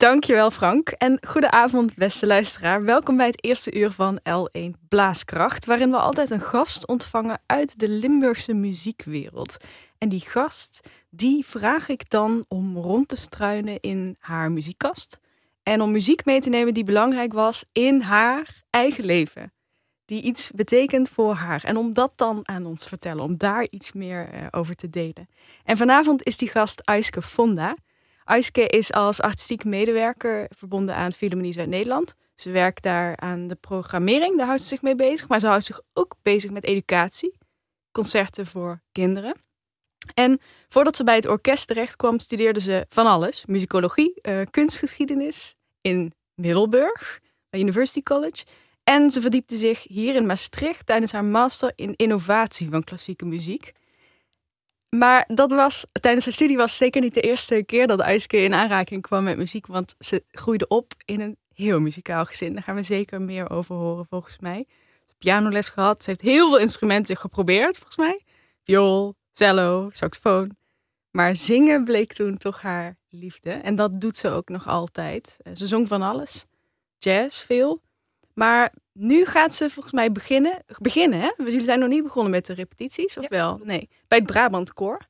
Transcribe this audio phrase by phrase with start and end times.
[0.00, 2.84] Dankjewel Frank en goedenavond beste luisteraar.
[2.84, 7.78] Welkom bij het eerste uur van L1 Blaaskracht, waarin we altijd een gast ontvangen uit
[7.78, 9.56] de Limburgse muziekwereld.
[9.98, 15.20] En die gast, die vraag ik dan om rond te struinen in haar muziekkast
[15.62, 19.52] en om muziek mee te nemen die belangrijk was in haar eigen leven.
[20.04, 21.64] Die iets betekent voor haar.
[21.64, 24.90] En om dat dan aan ons te vertellen, om daar iets meer eh, over te
[24.90, 25.28] delen.
[25.64, 27.76] En vanavond is die gast Aiske Fonda.
[28.24, 32.14] Aiske is als artistiek medewerker verbonden aan Philharmonie Zuid-Nederland.
[32.34, 35.28] Ze werkt daar aan de programmering, daar houdt ze zich mee bezig.
[35.28, 37.38] Maar ze houdt zich ook bezig met educatie,
[37.92, 39.34] concerten voor kinderen.
[40.14, 43.44] En voordat ze bij het orkest terecht kwam, studeerde ze van alles.
[43.46, 48.44] Muzikologie, uh, kunstgeschiedenis in Middelburg, bij University College.
[48.84, 53.72] En ze verdiepte zich hier in Maastricht tijdens haar master in innovatie van klassieke muziek.
[54.90, 58.54] Maar dat was, tijdens haar studie was zeker niet de eerste keer dat Aiske in
[58.54, 59.66] aanraking kwam met muziek.
[59.66, 62.52] Want ze groeide op in een heel muzikaal gezin.
[62.54, 64.66] Daar gaan we zeker meer over horen volgens mij.
[65.18, 66.02] Pianoles gehad.
[66.02, 68.24] Ze heeft heel veel instrumenten geprobeerd volgens mij.
[68.62, 70.56] Viool, cello, saxofoon.
[71.10, 73.50] Maar zingen bleek toen toch haar liefde.
[73.50, 75.36] En dat doet ze ook nog altijd.
[75.42, 76.46] Eh, ze zong van alles.
[76.98, 77.82] Jazz veel.
[78.40, 80.64] Maar nu gaat ze volgens mij beginnen.
[80.78, 81.30] Beginnen, hè?
[81.36, 83.60] Jullie zijn nog niet begonnen met de repetities, of wel?
[83.62, 85.08] Nee, bij het Brabant Koor.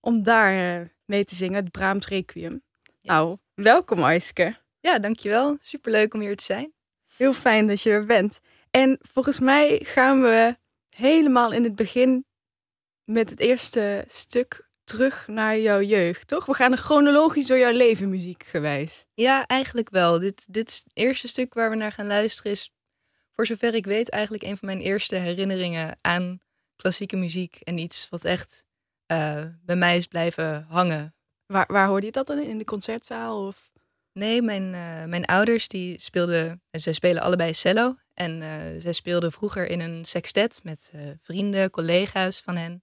[0.00, 2.62] Om daar uh, mee te zingen, het Brahms Requiem.
[3.02, 4.56] Nou, welkom Aiske.
[4.80, 5.56] Ja, dankjewel.
[5.60, 6.72] Superleuk om hier te zijn.
[7.16, 8.40] Heel fijn dat je er bent.
[8.70, 10.56] En volgens mij gaan we
[10.88, 12.26] helemaal in het begin
[13.04, 16.46] met het eerste stuk terug naar jouw jeugd, toch?
[16.46, 19.04] We gaan er chronologisch door jouw leven muziekgewijs.
[19.14, 20.18] Ja, eigenlijk wel.
[20.18, 22.70] Dit, dit eerste stuk waar we naar gaan luisteren is,
[23.34, 26.40] voor zover ik weet, eigenlijk een van mijn eerste herinneringen aan
[26.76, 27.56] klassieke muziek.
[27.62, 28.64] En iets wat echt
[29.12, 31.14] uh, bij mij is blijven hangen.
[31.46, 32.58] Waar, waar hoorde je dat dan in?
[32.58, 33.46] de concertzaal?
[33.46, 33.72] Of?
[34.12, 37.94] Nee, mijn, uh, mijn ouders die speelden, zij spelen allebei cello.
[38.14, 38.48] En uh,
[38.78, 42.82] zij speelden vroeger in een sextet met vrienden, collega's van hen.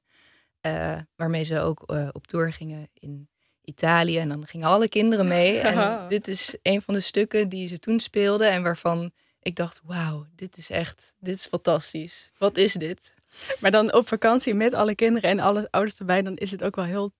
[0.65, 3.29] Uh, waarmee ze ook uh, op tour gingen in
[3.63, 4.17] Italië.
[4.17, 5.59] En dan gingen alle kinderen mee.
[5.69, 8.49] En dit is een van de stukken die ze toen speelden.
[8.49, 9.11] En waarvan
[9.41, 12.31] ik dacht, wauw, dit is echt, dit is fantastisch.
[12.37, 13.13] Wat is dit?
[13.59, 16.75] Maar dan op vakantie met alle kinderen en alle ouders erbij, dan is het ook
[16.75, 17.13] wel heel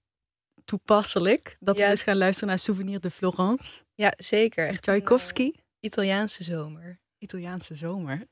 [0.66, 3.84] toepasselijk dat we dus gaan luisteren naar Souvenir de Florence.
[3.96, 4.68] Ja, zeker.
[4.68, 5.42] Echt Tchaikovsky.
[5.42, 7.00] Een, uh, Italiaanse zomer.
[7.18, 8.28] Italiaanse zomer.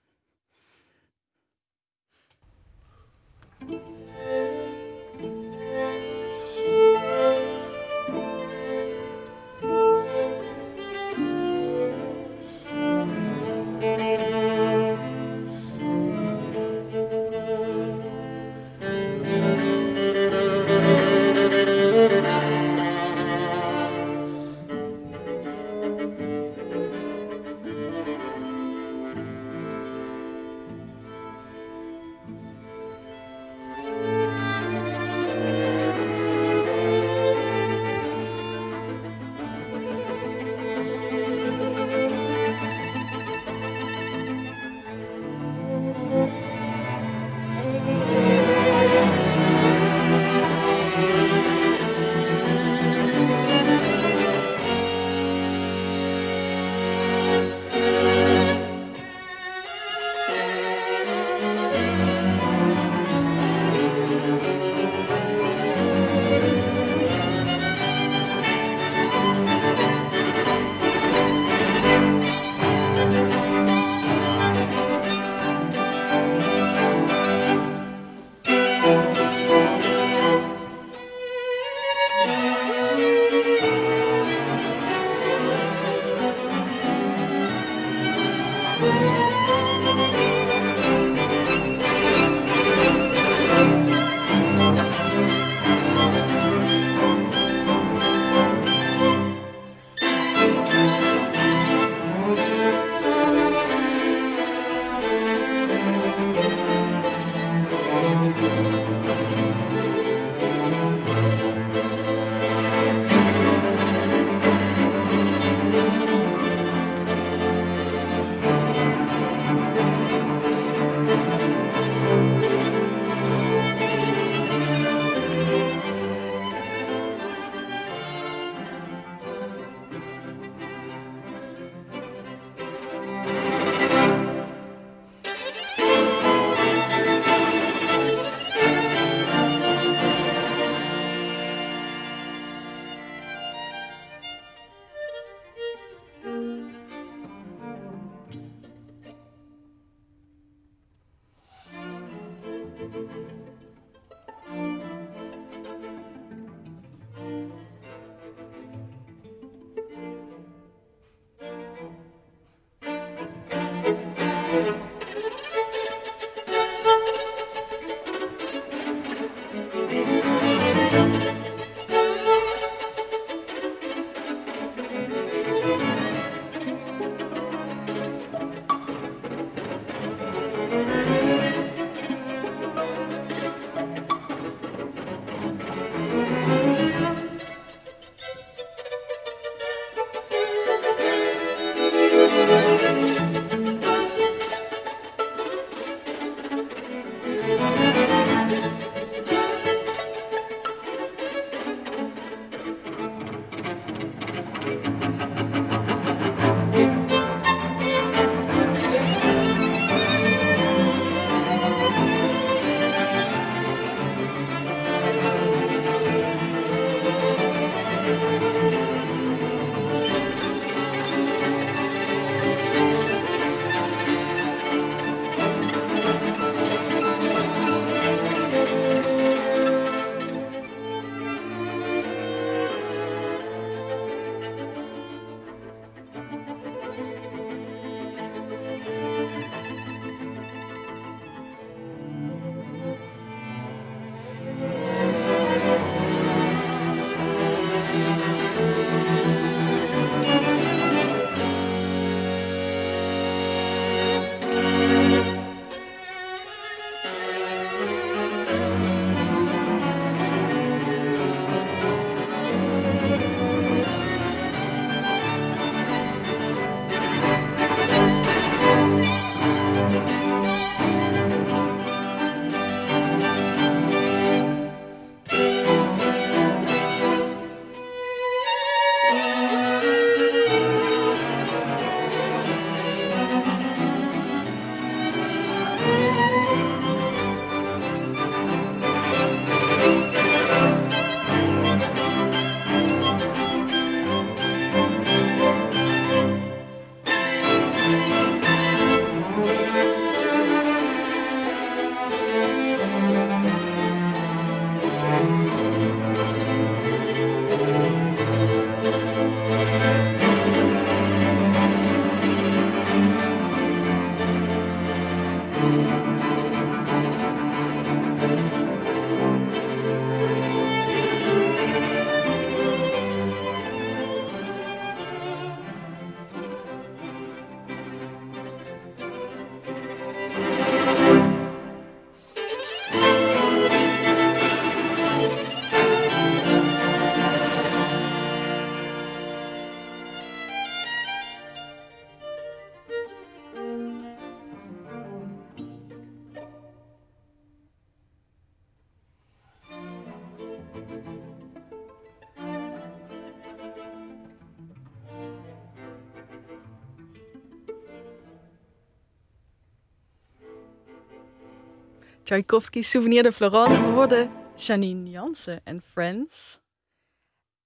[362.29, 363.75] Tchaikovsky's Souvenir de Florence.
[363.75, 366.59] En we hoorden Janine Jansen en Friends.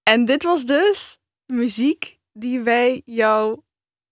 [0.03, 3.63] En dit was dus muziek die wij jouw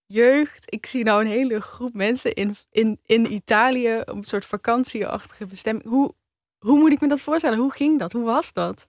[0.05, 0.73] jeugd...
[0.73, 3.99] Ik zie nou een hele groep mensen in, in, in Italië...
[3.99, 5.85] op een soort vakantieachtige bestemming.
[5.85, 6.13] Hoe,
[6.59, 7.57] hoe moet ik me dat voorstellen?
[7.57, 8.11] Hoe ging dat?
[8.11, 8.87] Hoe was dat?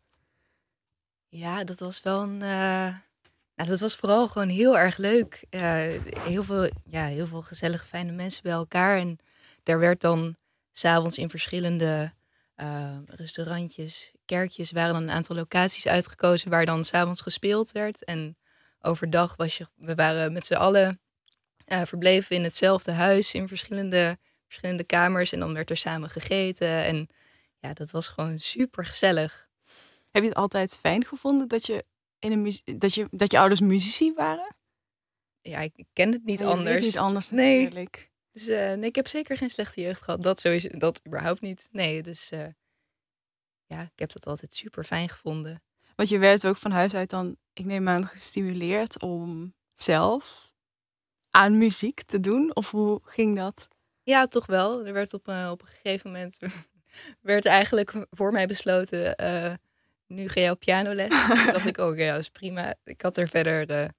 [1.29, 2.43] Ja, dat was wel een.
[2.43, 2.95] eh,
[3.55, 5.45] nou, dat was vooral gewoon heel erg leuk.
[5.51, 5.61] Eh,
[6.19, 8.99] heel, veel, ja, heel veel gezellige, fijne mensen bij elkaar.
[8.99, 9.19] En
[9.63, 10.37] daar werd dan
[10.73, 12.13] s'avonds in verschillende
[12.55, 18.05] eh, restaurantjes, kerkjes, waren dan een aantal locaties uitgekozen waar dan s'avonds gespeeld werd.
[18.05, 18.37] En
[18.81, 21.01] overdag was je, we waren met z'n allen
[21.65, 25.33] eh, verbleven in hetzelfde huis in verschillende, verschillende kamers.
[25.33, 26.85] En dan werd er samen gegeten.
[26.85, 27.09] En
[27.59, 29.49] ja, dat was gewoon super gezellig.
[30.11, 31.85] Heb je het altijd fijn gevonden dat je,
[32.19, 34.57] in een dat je, dat je ouders muzici waren?
[35.41, 36.85] Ja, ik ken het niet Nee, anders.
[36.85, 37.63] Niet anders Nee.
[37.63, 38.11] natuurlijk.
[38.33, 40.23] Dus eh, nee, ik heb zeker geen slechte jeugd gehad.
[40.23, 41.69] Dat sowieso, dat überhaupt niet.
[41.73, 42.47] Nee, dus eh,
[43.67, 45.63] ja, ik heb dat altijd super fijn gevonden.
[45.95, 50.53] Want je werd ook van huis uit dan, ik neem aan, gestimuleerd om zelf
[51.31, 52.55] aan muziek te doen?
[52.55, 53.69] Of hoe ging dat?
[54.03, 54.87] Ja, toch wel.
[54.87, 56.39] Er werd op, eh, op een gegeven moment
[57.21, 59.17] werd eigenlijk voor mij besloten.
[60.07, 61.27] nu ga jij op pianoles.
[61.27, 62.75] Toen dacht ik, oh ja, dat is prima.
[62.85, 63.91] Ik had er verder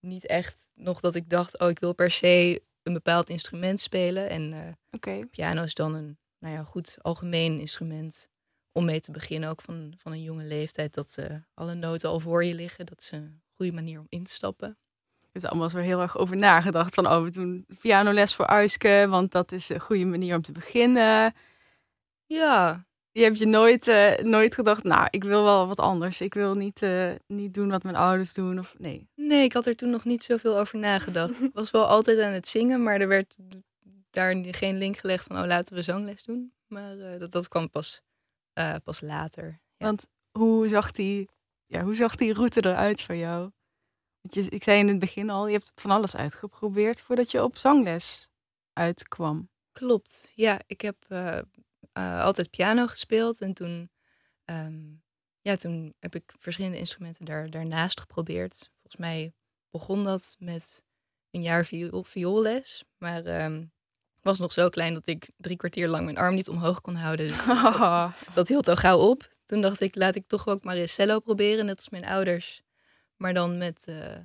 [0.00, 4.28] niet echt nog dat ik dacht, oh, ik wil per se een bepaald instrument spelen.
[4.28, 5.26] En Oké.
[5.26, 8.28] piano is dan een nou ja, goed algemeen instrument
[8.72, 9.50] om mee te beginnen.
[9.50, 10.94] Ook van, van een jonge leeftijd.
[10.94, 12.86] Dat eh, alle noten al voor je liggen.
[12.86, 14.68] Dat is een goede manier om in te stappen.
[15.20, 16.94] Er is allemaal zo heel erg over nagedacht.
[16.94, 20.52] Van, oh, we doen pianoles voor Uiske, want dat is een goede manier om te
[20.52, 21.34] beginnen.
[22.26, 26.20] Ja, Je hebt je nooit, eh, nooit gedacht, nou, ik wil wel wat anders.
[26.20, 28.58] Ik wil niet, eh, niet doen wat mijn ouders doen.
[28.58, 29.08] Of, nee.
[29.14, 31.40] nee, ik had er toen nog niet zoveel over nagedacht.
[31.42, 33.38] Ik was wel altijd aan het zingen, maar er werd
[34.10, 36.52] daar geen link gelegd van, oh, laten we zangles doen.
[36.66, 38.02] Maar eh, dat, dat kwam pas,
[38.84, 39.60] pas later.
[39.76, 39.86] Ja.
[39.86, 41.28] Want hoe zag, die,
[41.66, 43.50] ja, hoe zag die route eruit voor jou?
[44.20, 47.42] Want je, ik zei in het begin al, je hebt van alles uitgeprobeerd voordat je
[47.42, 48.30] op zangles
[48.72, 49.50] uitkwam.
[49.72, 50.30] Klopt.
[50.34, 50.96] Ja, ik heb
[51.92, 53.90] eh, altijd piano gespeeld en toen,
[54.44, 54.80] ehm,
[55.40, 58.70] ja, toen heb ik verschillende instrumenten daar, daarnaast geprobeerd.
[58.72, 59.32] Volgens mij
[59.70, 60.84] begon dat met
[61.30, 63.26] een jaar viool, vioolles, maar
[64.22, 66.94] ik was nog zo klein dat ik drie kwartier lang mijn arm niet omhoog kon
[66.94, 67.28] houden.
[67.28, 67.44] Dus
[68.34, 69.28] dat hield al gauw op.
[69.44, 72.62] Toen dacht ik, laat ik toch ook maar eens cello proberen, net als mijn ouders.
[73.16, 74.16] Maar dan met eh,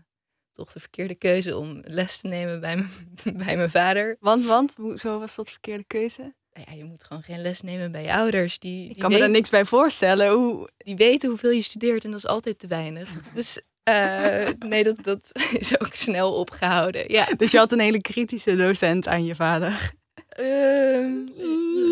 [0.51, 4.17] toch de verkeerde keuze om les te nemen bij, mijn- bij mijn vader.
[4.19, 6.35] want, want, zo was dat verkeerde keuze?
[6.57, 8.59] Nou ja, je moet gewoon geen les nemen bij je ouders.
[8.59, 10.31] Die, Ik kan me daar niks bij voorstellen.
[10.31, 13.09] Hoe, die weten hoeveel je studeert en dat is altijd te weinig.
[13.33, 17.11] Dus eh, nee, dat, dat is ook snel opgehouden.
[17.11, 19.91] Ja, dus je had een hele kritische docent aan je vader.
[20.29, 21.13] Ehm,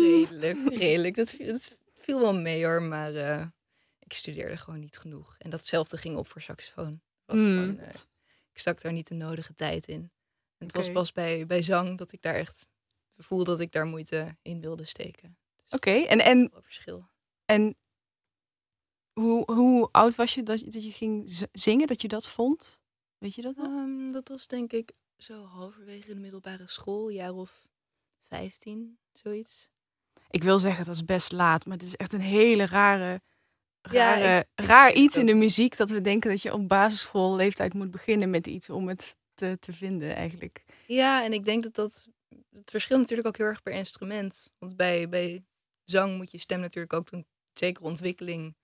[0.02, 1.14] redelijk, redelijk.
[1.16, 3.46] Dat, viel- dat viel wel mee hoor, maar eh,
[3.98, 5.36] ik studeerde gewoon niet genoeg.
[5.38, 7.00] En datzelfde ging op voor saxofoon.
[7.24, 7.88] Was gewoon, eh,
[8.52, 10.10] ik stak daar niet de nodige tijd in.
[10.58, 12.66] En het was pas bij, bij zang dat ik daar echt
[13.16, 15.36] voelde dat ik daar moeite in wilde steken.
[15.70, 17.08] Oké, en, en, Wel verschil.
[17.44, 17.76] en
[19.12, 22.78] hoe, hoe oud was je dat, je dat je ging zingen, dat je dat vond?
[23.18, 23.56] Weet je dat?
[23.56, 27.66] Ehm, dat was denk ik zo halverwege de middelbare school, jaar of
[28.20, 29.70] 15, zoiets.
[30.30, 33.20] Ik wil zeggen, dat is best laat, maar het is echt een hele rare,
[33.82, 37.90] Ja, rare, raar iets in de muziek dat we denken dat je op basisschoolleeftijd moet
[37.90, 40.64] beginnen met iets om het te, te vinden eigenlijk.
[40.86, 42.08] Ja, en ik denk dat dat.
[42.28, 44.50] Het verschilt natuurlijk ook heel erg per instrument.
[44.58, 45.44] Want bij, bij
[45.84, 48.56] zang moet je stem natuurlijk ook een zekere ontwikkeling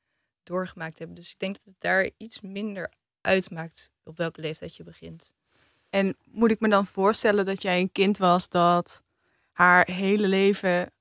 [0.42, 1.16] doorgemaakt hebben.
[1.16, 5.32] Dus ik denk dat het daar iets minder uitmaakt op welke leeftijd je begint.
[5.90, 9.02] En moet ik me dan voorstellen dat jij een kind was dat
[9.52, 10.92] haar hele leven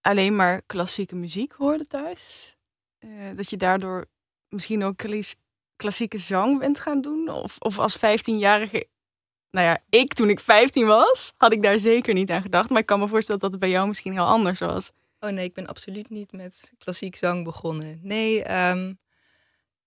[0.00, 2.56] alleen maar klassieke muziek hoorde thuis?
[2.98, 4.06] Eh, dat je daardoor
[4.48, 5.36] misschien ook klas-
[5.76, 7.28] klassieke zang bent gaan doen?
[7.28, 8.88] Of, of als 15-jarige.
[9.54, 12.70] Nou ja, ik toen ik 15 was, had ik daar zeker niet aan gedacht.
[12.70, 14.90] Maar ik kan me voorstellen dat het bij jou misschien heel anders was.
[15.20, 17.98] Oh nee, ik ben absoluut niet met klassiek zang begonnen.
[18.02, 18.94] Nee, ehm,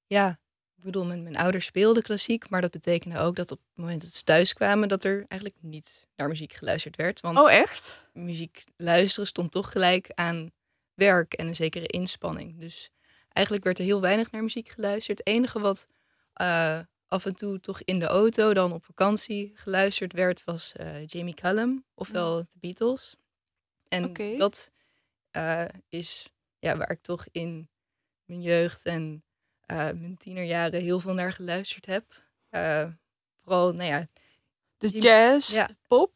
[0.05, 0.39] ja,
[0.77, 4.01] ik bedoel, mijn, mijn ouders speelden klassiek, maar dat betekende ook dat op het moment
[4.01, 7.21] dat ze thuis kwamen, dat er eigenlijk niet naar muziek geluisterd werd.
[7.21, 8.09] Want Oh, echt?
[8.13, 10.51] muziek luisteren stond toch gelijk aan
[10.93, 12.59] werk en een zekere inspanning.
[12.59, 12.89] Dus
[13.29, 15.17] eigenlijk werd er heel weinig naar muziek geluisterd.
[15.17, 15.87] Het enige wat
[16.33, 21.05] eh, af en toe toch in de auto, dan op vakantie geluisterd werd, was eh,
[21.05, 23.15] Jamie Cullum, ofwel de Beatles.
[23.87, 24.71] En dat
[25.31, 27.69] eh, is ja, waar ik toch in
[28.25, 29.23] mijn jeugd en
[29.65, 32.25] eh, mijn tienerjaren heel veel naar geluisterd heb.
[33.41, 34.07] Vooral, nou ja,
[34.77, 35.69] Dus jazz, ja.
[35.87, 36.13] pop.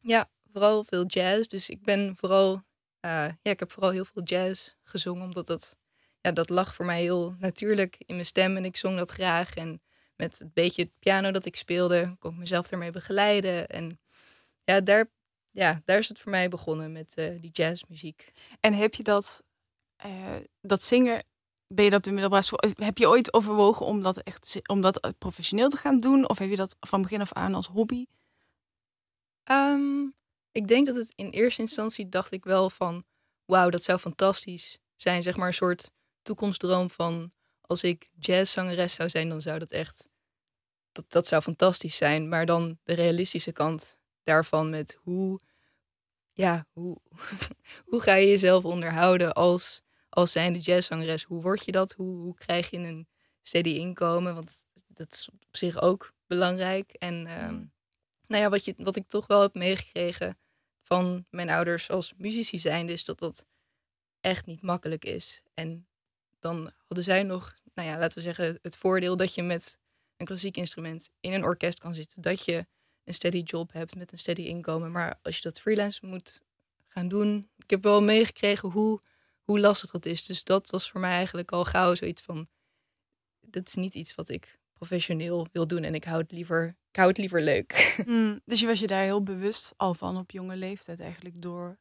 [0.00, 1.48] ja, vooral veel jazz.
[1.48, 2.64] Dus ik ben vooral
[3.00, 5.76] ja, ik heb vooral heel veel jazz gezongen, omdat dat,
[6.20, 9.54] ja, dat lag voor mij heel natuurlijk in mijn stem en ik zong dat graag.
[9.54, 9.80] En
[10.16, 13.68] met het beetje piano dat ik speelde, kon ik mezelf daarmee begeleiden.
[13.68, 14.00] En
[14.64, 15.10] ja, daar,
[15.50, 18.32] ja, daar is het voor mij begonnen met uh, die jazzmuziek.
[18.60, 19.44] En heb je dat,
[20.06, 21.24] uh, dat zingen,
[21.66, 24.80] ben je dat op de middelbare school, heb je ooit overwogen om dat echt om
[24.80, 26.28] dat professioneel te gaan doen?
[26.28, 28.06] Of heb je dat van begin af aan als hobby?
[29.50, 30.14] Um,
[30.52, 33.04] ik denk dat het in eerste instantie dacht ik wel van,
[33.44, 35.22] wauw, dat zou fantastisch zijn.
[35.22, 35.90] Zeg maar een soort
[36.22, 37.32] toekomstdroom van,
[37.66, 40.08] als ik jazzzangeres zou zijn, dan zou dat echt,
[40.92, 42.28] dat, dat zou fantastisch zijn.
[42.28, 45.40] Maar dan de realistische kant daarvan met hoe,
[46.32, 46.98] ja, hoe,
[47.90, 51.24] hoe ga je jezelf onderhouden als, als zijnde jazzzangeres?
[51.24, 51.92] Hoe word je dat?
[51.92, 53.08] Hoe, hoe krijg je een
[53.42, 54.34] steady inkomen?
[54.34, 56.92] Want dat is op zich ook belangrijk.
[56.92, 57.72] En um,
[58.26, 60.38] nou ja, wat, je, wat ik toch wel heb meegekregen
[60.80, 63.46] van mijn ouders als muzici zijn, is dat dat
[64.20, 65.42] echt niet makkelijk is.
[65.54, 65.86] En
[66.38, 69.78] dan hadden zij nog, nou ja, laten we zeggen, het voordeel dat je met
[70.16, 72.22] een klassiek instrument in een orkest kan zitten.
[72.22, 72.66] Dat je
[73.04, 74.90] een steady job hebt met een steady inkomen.
[74.90, 76.40] Maar als je dat freelance moet
[76.88, 79.00] gaan doen, ik heb wel meegekregen hoe,
[79.42, 80.24] hoe lastig dat is.
[80.24, 82.48] Dus dat was voor mij eigenlijk al gauw zoiets van,
[83.40, 85.82] dat is niet iets wat ik professioneel wil doen.
[85.82, 87.94] En ik hou het liever ik hou het liever leuk.
[88.06, 91.78] Mm, dus je was je daar heel bewust al van op jonge leeftijd eigenlijk door,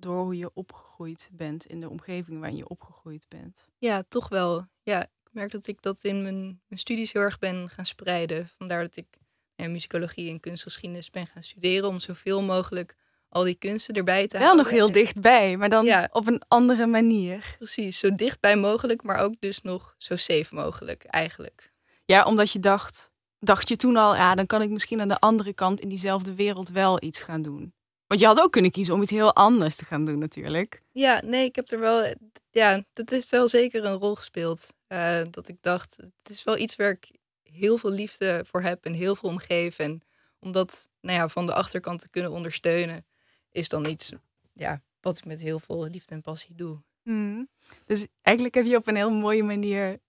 [0.00, 3.68] door hoe je opgegroeid bent in de omgeving waarin je opgegroeid bent.
[3.78, 4.66] Ja, toch wel.
[4.82, 8.48] Ja, ik merk dat ik dat in mijn, mijn studies heel erg ben gaan spreiden.
[8.58, 9.06] Vandaar dat ik
[9.54, 12.96] ja, muzikologie en kunstgeschiedenis ben gaan studeren om zoveel mogelijk
[13.28, 14.64] al die kunsten erbij te Wel houden.
[14.64, 17.54] nog heel dichtbij, maar dan ja, op een andere manier.
[17.56, 21.72] Precies, zo dichtbij mogelijk, maar ook dus nog zo safe mogelijk eigenlijk.
[22.04, 25.18] Ja, omdat je dacht, dacht je toen al, ja, dan kan ik misschien aan de
[25.18, 27.74] andere kant in diezelfde wereld wel iets gaan doen.
[28.10, 30.82] Want je had ook kunnen kiezen om iets heel anders te gaan doen, natuurlijk.
[30.92, 32.14] Ja, nee, ik heb er wel,
[32.50, 34.74] ja, dat is wel zeker een rol gespeeld.
[34.88, 37.10] Uh, dat ik dacht, het is wel iets waar ik
[37.42, 39.84] heel veel liefde voor heb en heel veel omgeven.
[39.84, 40.02] En
[40.38, 43.06] om dat, nou ja, van de achterkant te kunnen ondersteunen,
[43.50, 44.12] is dan iets,
[44.52, 46.82] ja, wat ik met heel veel liefde en passie doe.
[47.02, 47.48] Mm.
[47.84, 50.00] Dus eigenlijk heb je op een heel mooie manier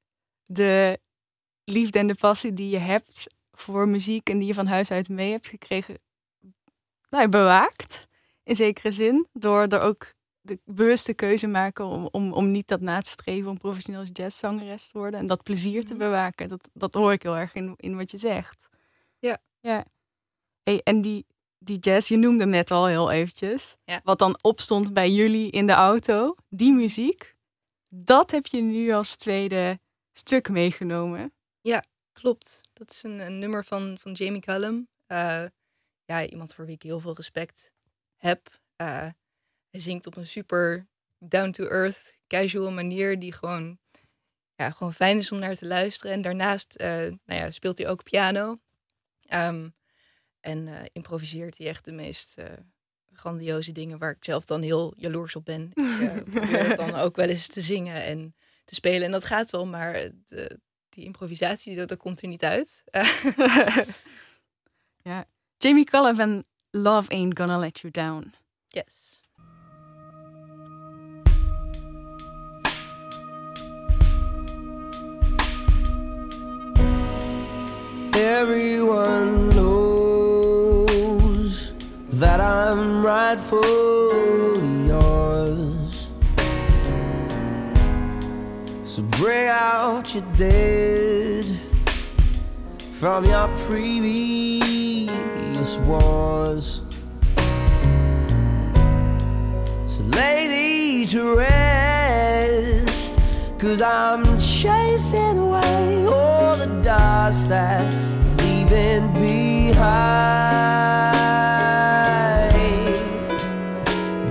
[0.43, 0.99] de
[1.63, 5.09] liefde en de passie die je hebt voor muziek en die je van huis uit
[5.09, 5.99] mee hebt gekregen,
[7.11, 8.07] nou, bewaakt.
[8.43, 9.27] In zekere zin.
[9.33, 13.49] Door er ook de bewuste keuze maken om, om, om niet dat na te streven
[13.49, 15.19] om professioneel jazzzangeres te worden.
[15.19, 16.03] En dat plezier te mhm.
[16.03, 16.47] bewaken.
[16.47, 18.67] Dat, dat hoor ik heel erg in, in wat je zegt.
[19.19, 19.37] Ja.
[19.59, 19.85] ja.
[20.63, 21.25] Hey, en die,
[21.57, 23.77] die jazz, je noemde hem net al heel eventjes.
[23.83, 24.01] Ja.
[24.03, 26.35] Wat dan opstond bij jullie in de auto.
[26.49, 27.35] Die muziek,
[27.87, 29.79] dat heb je nu als tweede
[30.13, 31.33] stuk meegenomen.
[31.61, 32.61] Ja, klopt.
[32.73, 34.87] Dat is een, een nummer van, van Jamie Cullum.
[35.07, 35.43] Uh,
[36.11, 37.71] ja, iemand voor wie ik heel veel respect
[38.17, 38.59] heb.
[38.77, 39.07] Uh,
[39.69, 40.87] hij zingt op een super
[41.19, 43.79] down-to-earth, casual manier die gewoon,
[44.55, 46.11] ja, gewoon fijn is om naar te luisteren.
[46.11, 48.59] En daarnaast uh, nou ja, speelt hij ook piano.
[49.33, 49.75] Um,
[50.39, 52.37] en improviseert hij echt de meest
[53.13, 55.71] grandioze dingen waar ik zelf dan heel jaloers op ben.
[55.73, 59.03] Ik probeer het dan ook wel eens te zingen en te spelen.
[59.03, 62.83] En dat gaat wel, maar de, die improvisatie, dat, dat komt er niet uit.
[65.09, 65.27] ja.
[65.61, 68.33] Jamie Cullum Love Ain't Gonna Let You Down.
[68.73, 69.21] Yes.
[78.15, 80.93] Everyone knows
[82.09, 86.07] that I'm right rightfully yours.
[88.85, 91.45] So bring out your dead
[92.99, 94.71] from your previous
[95.87, 96.81] wars.
[99.87, 103.19] So lay these to rest,
[103.59, 110.41] cause I'm chasing away all the dust that you're leaving behind.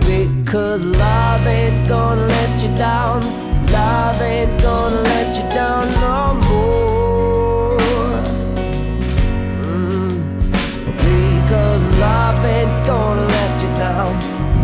[0.00, 3.40] Because love ain't gonna let you down
[3.72, 6.89] Love ain't gonna let you down no more.
[12.90, 14.12] Gonna let you down.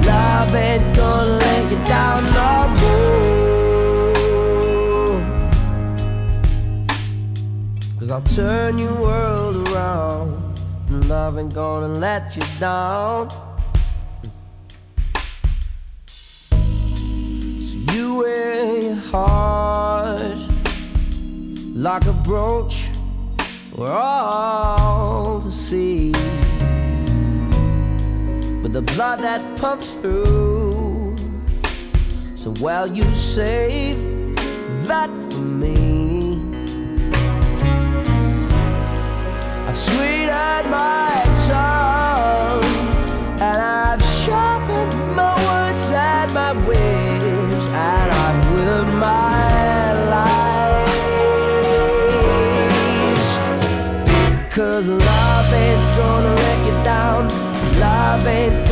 [0.03, 4.07] Love ain't gonna let you down no more.
[7.99, 10.29] Cause I'll turn your world around.
[11.09, 13.29] Love ain't gonna let you down.
[17.69, 20.41] So you wear your heart
[21.87, 22.77] like a brooch
[23.71, 26.12] for all to see.
[28.77, 31.17] The blood that pumps through
[32.35, 33.97] So while you save
[34.87, 36.43] that for me.
[39.67, 42.65] I've sweetened my tongue
[43.41, 51.17] and I've sharpened my words and my ways and I've withered my lies.
[54.45, 57.47] Because love ain't gonna let you down.
[57.79, 58.65] Love ain't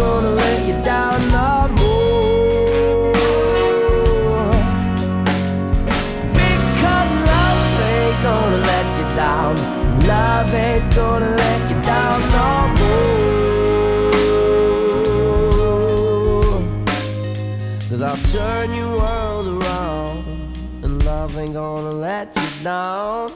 [10.95, 13.05] gonna let you down no more.
[17.89, 20.25] Cause I'll turn your world around.
[20.83, 23.29] And love ain't gonna let you down.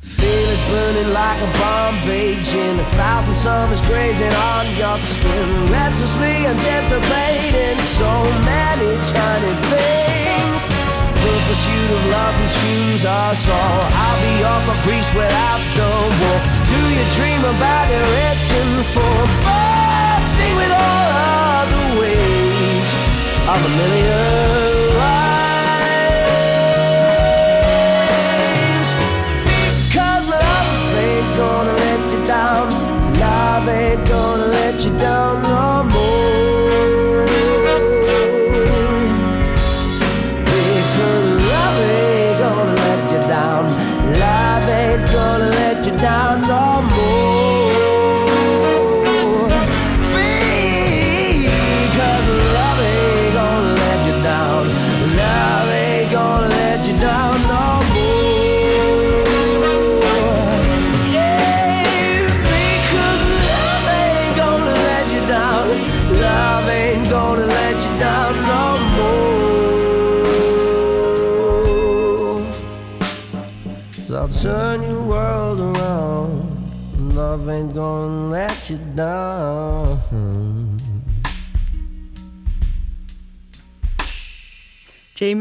[0.00, 6.46] Feel it burning like a bomb raging A thousand summers grazing on your skin Restlessly
[6.46, 8.12] anticipating so
[8.44, 10.61] many tiny things
[11.48, 16.38] pursuit of love consumes us all I'll be your caprice without the war.
[16.72, 22.88] Do you dream about itching for Bursting with all of the ways
[23.52, 24.62] Of a million
[25.02, 25.42] lives.
[29.94, 32.66] Cause love ain't gonna let you down.
[33.18, 35.71] Love ain't gonna let you down no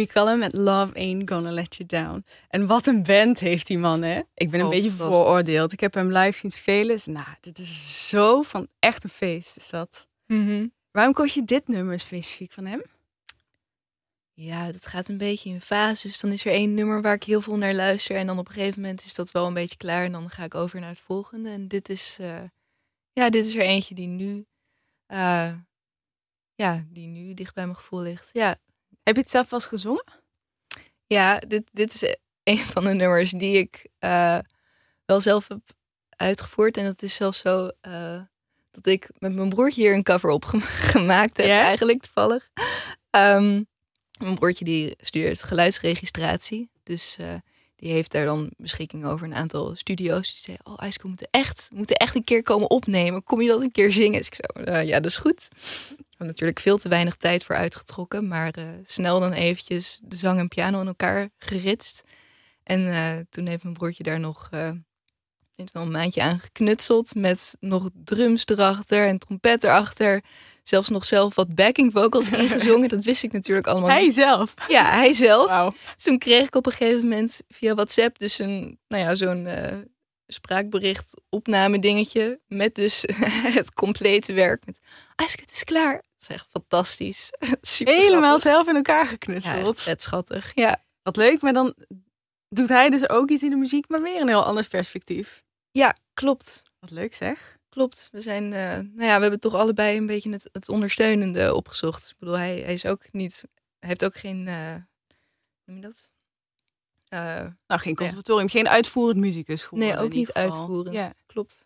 [0.02, 2.26] Jamie Cullum met Love Ain't Gonna Let You Down.
[2.48, 4.22] En wat een band heeft die man, hè?
[4.34, 5.72] Ik ben een Oh, beetje vooroordeeld.
[5.72, 6.96] Ik heb hem live zien spelen.
[6.96, 10.08] Dus, nou, dit is zo van echt een feest, is dat.
[10.92, 12.84] Waarom koos je dit nummer specifiek van hem?
[14.34, 16.20] Ja, dat gaat een beetje in fases.
[16.20, 18.16] Dan is er één nummer waar ik heel veel naar luister.
[18.16, 20.06] En dan op een gegeven moment is dat wel een beetje klaar.
[20.06, 21.50] En dan ga ik over naar het volgende.
[21.50, 22.44] En dit is, eh,
[23.12, 24.46] ja, dit is er eentje die nu,
[25.06, 25.54] eh,
[26.56, 28.30] ja, die nu dicht bij mijn gevoel ligt.
[28.34, 28.58] Ja,
[29.12, 30.04] Heb je het zelf wel eens gezongen?
[31.08, 34.38] ja dit, dit is een van de nummers die ik eh,
[35.06, 35.60] wel zelf heb
[36.10, 36.78] uitgevoerd.
[36.78, 38.22] En dat is zelfs zo eh,
[38.72, 40.62] dat ik met mijn broertje hier een cover op gem-
[40.94, 42.50] gemaakt heb, eigenlijk toevallig.
[43.10, 43.64] Ehm,
[44.20, 46.70] mijn broertje die studeert geluidsregistratie.
[46.84, 47.36] Dus eh,
[47.82, 50.28] die heeft daar dan beschikking over een aantal studio's.
[50.28, 53.24] Die zei, oh IJsko, moeten echt, moeten echt een keer komen opnemen.
[53.24, 54.18] Kom je dat een keer zingen?
[54.18, 55.48] Dus ik zo, "Eh, ja, dat is goed.
[56.18, 58.28] Natuurlijk veel te weinig tijd voor uitgetrokken.
[58.28, 62.04] Maar eh, snel dan eventjes de zang en piano in elkaar geritst.
[62.64, 64.50] En eh, toen heeft mijn broertje daar nog
[65.56, 67.16] wel een maandje aan geknutseld.
[67.16, 70.24] Met nog drums erachter en trompet erachter.
[70.64, 72.90] Zelfs nog zelf wat backing vocals ingezongen.
[72.90, 74.14] Dat wist ik natuurlijk allemaal Hij niet.
[74.14, 74.54] zelf.
[74.68, 75.74] Ja, hij zelf.
[75.96, 79.46] Dus toen kreeg ik op een gegeven moment via WhatsApp dus een, nou ja, zo'n
[79.46, 79.78] eh,
[80.28, 82.40] spraakbericht opname dingetje.
[82.48, 83.04] Met dus
[83.58, 84.66] het complete werk.
[84.66, 84.80] Met,
[85.16, 85.94] Ask, het is klaar.
[85.94, 87.30] Dat is echt fantastisch.
[87.62, 88.42] Super Helemaal grappig.
[88.42, 89.76] zelf in elkaar Ja, geknutseld.
[89.76, 90.52] echt vet schattig.
[90.56, 90.84] Ja.
[91.04, 91.76] Wat leuk, maar dan
[92.50, 95.44] doet hij dus ook iets in de muziek, maar weer een heel ander perspectief.
[95.72, 96.64] ja, klopt.
[96.80, 97.58] Wat leuk zeg.
[97.72, 98.10] Klopt.
[98.12, 102.10] We zijn, eh, nou ja, we hebben toch allebei een beetje het, het ondersteunende opgezocht.
[102.10, 103.44] Ik bedoel, hij, hij is ook niet,
[103.80, 104.86] hij heeft ook geen, hoe
[105.66, 106.12] noem je dat?
[107.08, 109.96] Eh, Nou, geen conservatorium, geen uitvoerend muzikus geworden.
[109.96, 110.42] nee, ook niet geval.
[110.44, 110.96] uitvoerend.
[110.96, 111.66] Ja, Klopt.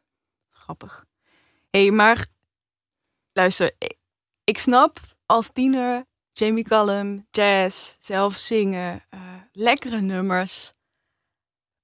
[0.50, 1.06] grappig.
[1.70, 2.26] Hé, hey, maar
[3.34, 3.98] luister, ik,
[4.44, 9.04] ik snap als tiener Jamie Cullum, jazz, zelf zingen,
[9.52, 10.74] lekkere nummers.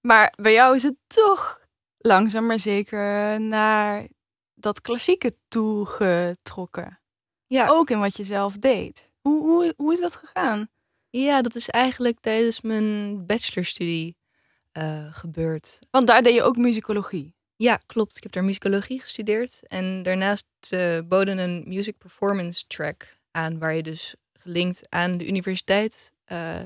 [0.01, 1.60] Maar bij jou is het toch
[2.01, 4.07] langzaam maar zeker naar
[4.53, 6.99] dat klassieke toegetrokken.
[7.47, 9.09] Ja, Ook in wat je zelf deed.
[9.21, 10.69] Hoe, hoe, hoe is dat gegaan?
[11.09, 14.17] ja, dat is eigenlijk tijdens mijn bachelorstudie
[14.71, 15.79] eh, gebeurd.
[15.89, 17.35] Want daar deed je ook muzikologie.
[17.55, 18.17] Ja, klopt.
[18.17, 19.67] Ik heb daar muzikologie gestudeerd.
[19.67, 25.27] En daarnaast eh, boden een music performance track aan, waar je dus gelinkt aan de
[25.27, 26.59] universiteit eh,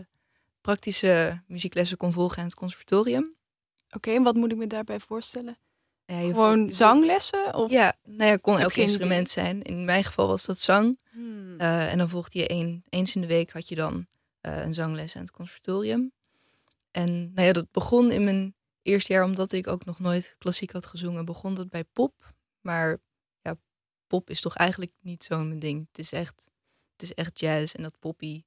[0.62, 3.36] praktische muzieklessen kon volgen aan het conservatorium.
[3.96, 5.58] Oké, en wat moet ik me daarbij voorstellen?
[6.06, 7.54] Ja, Gewoon zanglessen?
[7.54, 7.72] Of?
[7.72, 9.62] Ja, nou ja, kon elk instrument zijn.
[9.62, 11.00] In mijn geval was dat zang.
[11.12, 11.60] Hmm.
[11.60, 14.08] Eh, en dan volgde je één, eens in de week had je dan
[14.42, 16.12] eh, een zangles aan het conservatorium.
[16.92, 20.72] En nou ja, dat begon in mijn eerste jaar, omdat ik ook nog nooit klassiek
[20.72, 22.34] had gezongen, begon dat bij pop.
[22.62, 22.98] Maar
[23.42, 23.56] ja,
[24.08, 25.88] pop is toch eigenlijk niet zo'n ding.
[25.88, 26.50] Het is echt,
[26.92, 28.44] het is echt jazz en dat poppy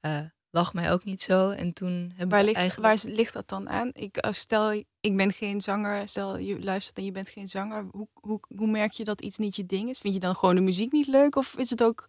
[0.00, 0.20] eh,
[0.56, 1.50] lag mij ook niet zo.
[1.50, 3.02] En toen heb Waar ik ligt, eigenlijk...
[3.04, 3.90] waar ligt dat dan aan?
[3.92, 6.08] Ik, als stel, ik ben geen zanger.
[6.08, 7.86] Stel, je luistert en je bent geen zanger.
[7.90, 9.98] Hoe, hoe, hoe merk je dat iets niet je ding is?
[9.98, 11.36] Vind je dan gewoon de muziek niet leuk?
[11.36, 12.06] Of is het ook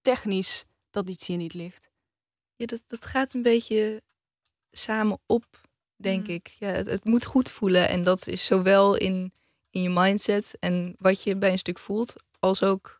[0.00, 1.90] technisch dat iets hier niet ligt?
[2.56, 4.02] Ja, dat, dat gaat een beetje
[4.70, 5.44] samen op,
[5.96, 6.32] denk Mhm.
[6.32, 6.46] ik.
[6.58, 7.88] Ja, het, het moet goed voelen.
[7.88, 9.32] En dat is zowel in,
[9.70, 12.97] in je mindset en wat je bij een stuk voelt, als ook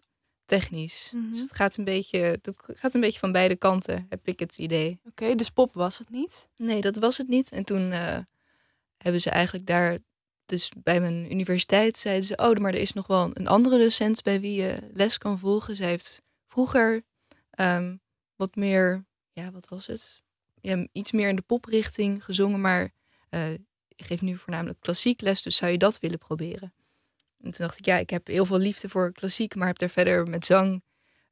[0.49, 1.13] technisch.
[1.15, 1.31] Mhm.
[1.31, 4.59] Dus het gaat een beetje, dat gaat een beetje van beide kanten, heb ik het
[4.59, 5.01] idee.
[5.05, 6.49] Oké, dus pop was het niet.
[6.57, 7.53] Nee, dat was het niet.
[7.53, 8.19] En toen eh,
[8.97, 9.99] hebben ze eigenlijk daar,
[10.47, 14.23] dus bij mijn universiteit, zeiden ze: Oh, maar er is nog wel een andere docent
[14.23, 15.77] bij wie je les kan volgen.
[15.77, 17.03] Zij heeft vroeger
[17.51, 17.97] ehm,
[18.37, 20.23] wat meer, ja, wat was het?
[20.61, 22.91] Ja, iets meer in de poprichting gezongen, maar
[23.29, 23.55] eh
[23.99, 26.73] ik geef nu voornamelijk klassiek les, dus zou je dat willen proberen?
[27.43, 29.89] En toen dacht ik, ja, ik heb heel veel liefde voor klassiek, maar heb daar
[29.89, 30.83] verder met zang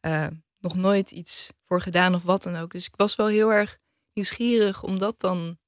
[0.00, 0.26] eh,
[0.58, 2.72] nog nooit iets voor gedaan of wat dan ook.
[2.72, 3.78] Dus ik was wel heel erg
[4.12, 5.58] nieuwsgierig om dat dan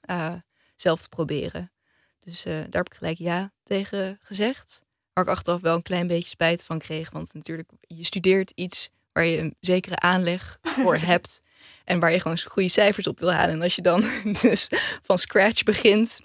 [0.00, 0.34] eh,
[0.76, 1.72] zelf te proberen.
[2.20, 4.84] Dus eh, daar heb ik gelijk ja tegen gezegd.
[5.12, 7.10] Waar ik achteraf wel een klein beetje spijt van kreeg.
[7.10, 11.42] Want natuurlijk, je studeert iets waar je een zekere aanleg voor hebt.
[11.84, 13.54] En waar je gewoon goede cijfers op wil halen.
[13.54, 14.04] En als je dan
[14.42, 14.68] dus
[15.02, 16.20] van scratch begint.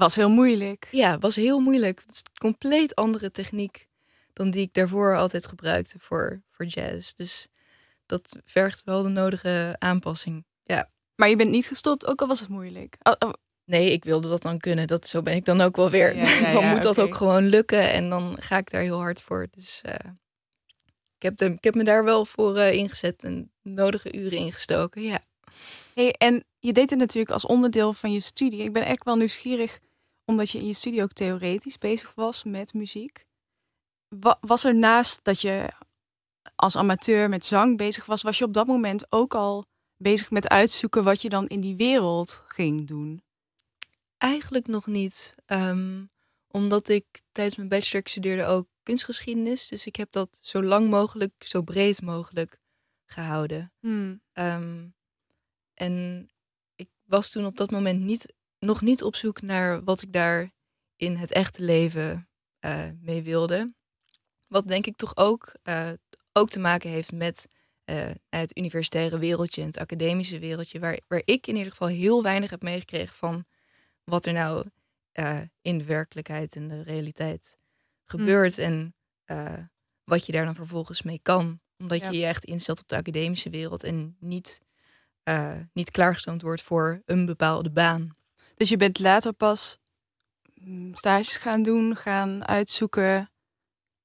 [0.00, 0.88] Was heel moeilijk.
[0.90, 2.00] Ja, was heel moeilijk.
[2.00, 3.88] Het is een compleet andere techniek
[4.32, 7.12] dan die ik daarvoor altijd gebruikte voor, voor jazz.
[7.12, 7.48] Dus
[8.06, 10.44] dat vergt wel de nodige aanpassing.
[11.20, 12.96] Maar je bent niet gestopt, ook al was het moeilijk.
[13.02, 13.32] Oh, oh,
[13.64, 14.86] Nee, ik wilde dat dan kunnen.
[14.86, 16.16] Dat, zo ben ik dan ook wel weer.
[16.16, 17.92] Ja, ja, dan ja, moet dat ook gewoon lukken.
[17.92, 19.46] En dan ga ik daar heel hard voor.
[19.50, 20.10] Dus eh,
[21.16, 25.02] ik, heb de, ik heb me daar wel voor eh, ingezet en nodige uren ingestoken.
[25.02, 25.20] Ja.
[25.94, 28.62] Hey, en je deed het natuurlijk als onderdeel van je studie.
[28.62, 29.78] Ik ben echt wel nieuwsgierig,
[30.30, 33.26] omdat je in je studie ook theoretisch bezig was met muziek.
[34.08, 35.72] Wa- was er naast dat je
[36.56, 39.64] als amateur met zang bezig was, was je op dat moment ook al
[39.96, 43.22] bezig met uitzoeken wat je dan in die wereld ging doen?
[44.18, 45.34] Eigenlijk nog niet.
[45.46, 46.04] Ehm,
[46.50, 49.68] omdat ik tijdens mijn bachelor studeerde ook kunstgeschiedenis.
[49.68, 52.58] Dus ik heb dat zo lang mogelijk, zo breed mogelijk
[53.06, 53.72] gehouden.
[53.80, 54.22] Hmm.
[54.32, 54.88] Ehm,
[55.74, 56.28] en
[56.74, 60.50] ik was toen op dat moment niet, nog niet op zoek naar wat ik daar
[60.96, 63.74] in het echte leven eh, mee wilde.
[64.46, 65.90] Wat denk ik toch ook, eh,
[66.32, 67.46] ook te maken heeft met
[67.84, 70.78] eh, het universitaire wereldje en het academische wereldje.
[70.80, 73.44] Waar, waar ik in ieder geval heel weinig heb meegekregen van
[74.04, 74.64] wat er nou
[75.62, 77.58] in de werkelijkheid en de realiteit
[78.04, 78.58] gebeurt.
[78.58, 78.94] En
[79.24, 79.58] eh,
[80.04, 81.60] wat je daar dan vervolgens mee kan.
[81.78, 82.10] Omdat Ja.
[82.10, 84.60] je je echt instelt op de academische wereld en niet,
[85.72, 88.16] niet klaargestoomd wordt voor een bepaalde baan.
[88.60, 89.78] Dus je bent later pas
[90.54, 93.30] mm, stages gaan doen, gaan uitzoeken.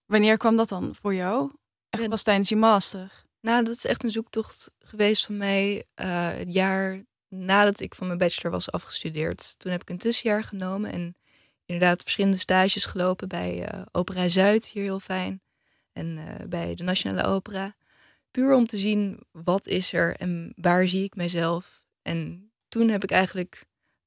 [0.06, 1.52] Wanneer kwam dat dan voor jou?
[1.90, 2.10] Echt Ja.
[2.10, 3.26] pas tijdens je master?
[3.42, 8.08] Nou, dat is echt een zoektocht geweest van mij eh, het jaar nadat ik van
[8.08, 9.60] mijn bachelor was afgestudeerd.
[9.60, 11.16] Toen heb ik een tussenjaar genomen en
[11.66, 15.42] inderdaad verschillende stages gelopen bij eh, Opera Zuid, hier heel fijn.
[15.94, 17.76] En eh, bij de Nationale Opera.
[18.32, 21.84] Puur om te zien wat is er en waar zie ik mijzelf.
[22.02, 23.66] En toen heb ik eigenlijk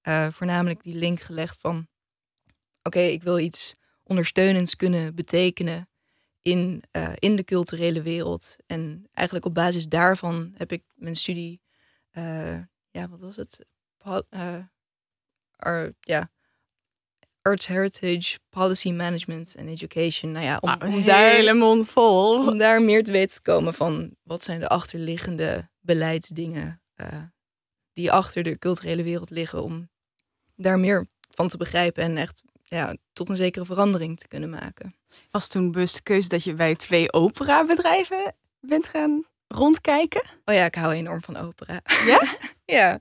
[0.08, 1.88] eh, voornamelijk die link gelegd van...
[2.82, 5.88] Oké, ik wil iets ondersteunends kunnen betekenen
[6.42, 8.56] in, eh, in de culturele wereld.
[8.66, 11.60] En eigenlijk op basis daarvan heb ik mijn studie,
[12.10, 12.58] eh,
[12.90, 13.66] ja, wat was het?
[15.56, 16.30] Ar- ja,
[17.42, 20.32] Arts Heritage, Policy Management en Education.
[20.32, 22.46] Nou ja, om, Ah, om daar, hele mond vol.
[22.46, 26.82] om daar meer te weten te komen van wat zijn de achterliggende beleidsdingen
[27.92, 29.62] die achter de culturele wereld liggen.
[29.62, 29.88] Om
[30.58, 34.94] daar meer van te begrijpen en echt ja, tot een zekere verandering te kunnen maken.
[35.30, 40.22] Was toen bewust de keuze dat je bij twee operabedrijven bent gaan rondkijken?
[40.44, 41.80] Oh ja, ik hou enorm van opera.
[42.06, 42.22] Ja?
[42.76, 43.00] ja.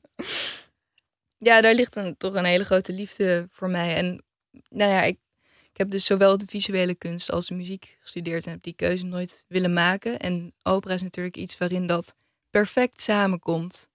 [1.38, 3.96] Ja, daar ligt een, toch een hele grote liefde voor mij.
[3.96, 4.24] En
[4.70, 5.18] nou ja, ik,
[5.72, 9.06] ik heb dus zowel de visuele kunst als de muziek gestudeerd en heb die keuze
[9.06, 10.20] nooit willen maken.
[10.20, 12.16] En opera is natuurlijk iets waarin dat
[12.50, 13.90] perfect samenkomt.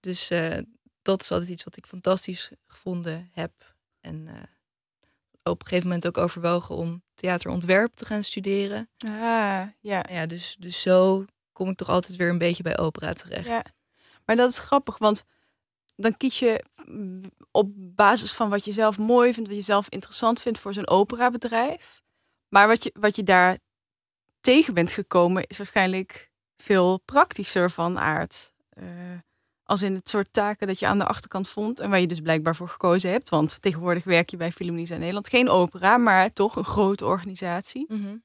[0.00, 0.58] Dus eh,
[1.08, 3.52] dat is altijd iets wat ik fantastisch gevonden heb.
[4.00, 4.34] En eh,
[5.42, 8.88] op een gegeven moment ook overwogen om theaterontwerp te gaan studeren.
[9.06, 10.04] Ah, ja.
[10.10, 13.46] Ja, dus, dus zo kom ik toch altijd weer een beetje bij opera terecht.
[13.46, 13.64] Ja.
[14.24, 15.24] Maar dat is grappig, want
[15.96, 19.88] dan kies je mm, op basis van wat je zelf mooi vindt, wat je zelf
[19.88, 22.02] interessant vindt voor zo'n operabedrijf.
[22.48, 23.58] Maar wat je, wat je daar
[24.40, 28.52] tegen bent gekomen is waarschijnlijk veel praktischer van aard.
[28.74, 28.84] Uh,
[29.68, 32.20] als in het soort taken dat je aan de achterkant vond en waar je dus
[32.20, 33.28] blijkbaar voor gekozen hebt.
[33.28, 35.28] Want tegenwoordig werk je bij Philharmonie in Nederland.
[35.28, 37.84] Geen opera, maar toch een grote organisatie.
[37.88, 38.16] Mhm.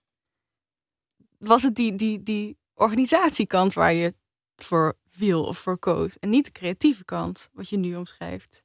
[1.38, 4.13] Was het die, die, die organisatiekant waar je
[4.56, 6.19] voor viel of voor koos?
[6.19, 8.63] En niet de creatieve kant, wat je nu omschrijft?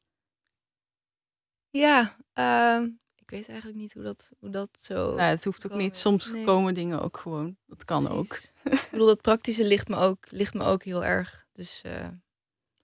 [1.70, 5.14] Ja, uh, ik weet eigenlijk niet hoe dat, hoe dat zo.
[5.14, 5.96] Nou, het hoeft ook niet.
[5.96, 7.56] Soms komen dingen ook gewoon.
[7.66, 8.38] Dat kan ook.
[8.64, 11.46] ik bedoel, dat praktische ligt me ook, ligt me ook heel erg.
[11.52, 12.08] Dus, uh,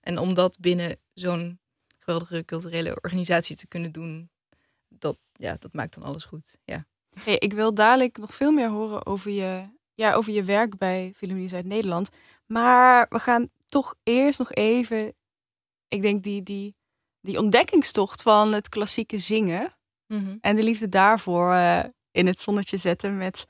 [0.04, 1.60] en om dat binnen zo'n
[1.98, 4.30] geweldige culturele organisatie te kunnen doen,
[4.88, 6.58] dat, ja, dat maakt dan alles goed.
[6.64, 6.86] Ja.
[7.24, 11.12] Hey, ik wil dadelijk nog veel meer horen over je, ja, over je werk bij
[11.16, 12.10] Philharmonie Zuid-Nederland.
[12.46, 15.14] Maar we gaan toch eerst nog even,
[15.88, 16.74] ik denk die, die,
[17.20, 19.74] die ontdekkingstocht van het klassieke zingen
[20.06, 20.36] Mhm.
[20.40, 23.46] en de liefde daarvoor uh, in het zonnetje zetten met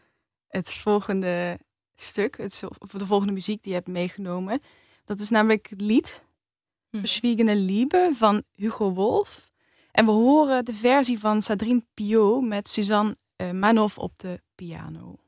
[0.48, 1.58] het volgende
[1.94, 4.60] stuk, het, of de volgende muziek die je hebt meegenomen.
[5.04, 6.23] Dat is namelijk het lied.
[7.00, 9.52] Verschwiegene Liebe van Hugo Wolf.
[9.92, 15.23] En we horen de versie van Sadrine Piot met Suzanne uh, Manoff op de piano.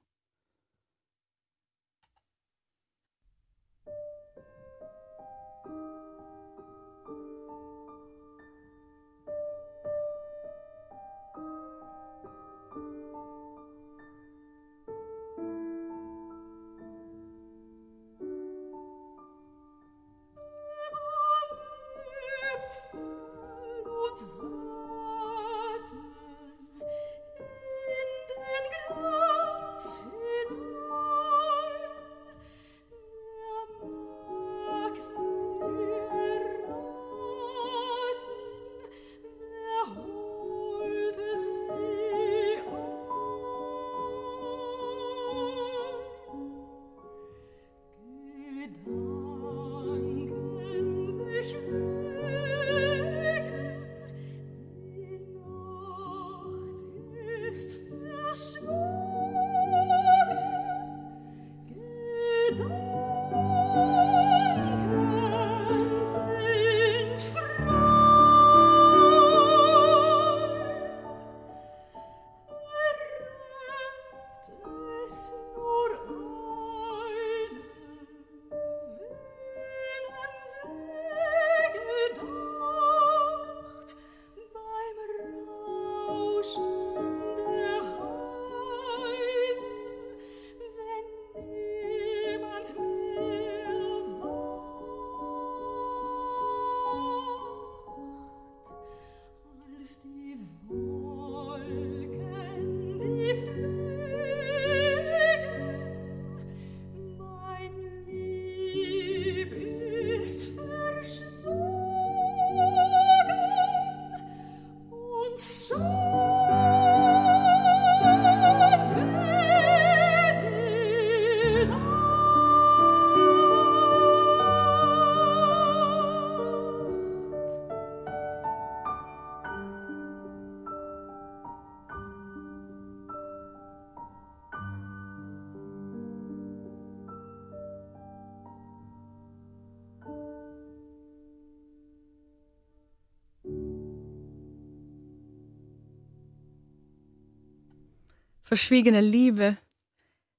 [148.56, 149.58] Verschwiegene Liebe.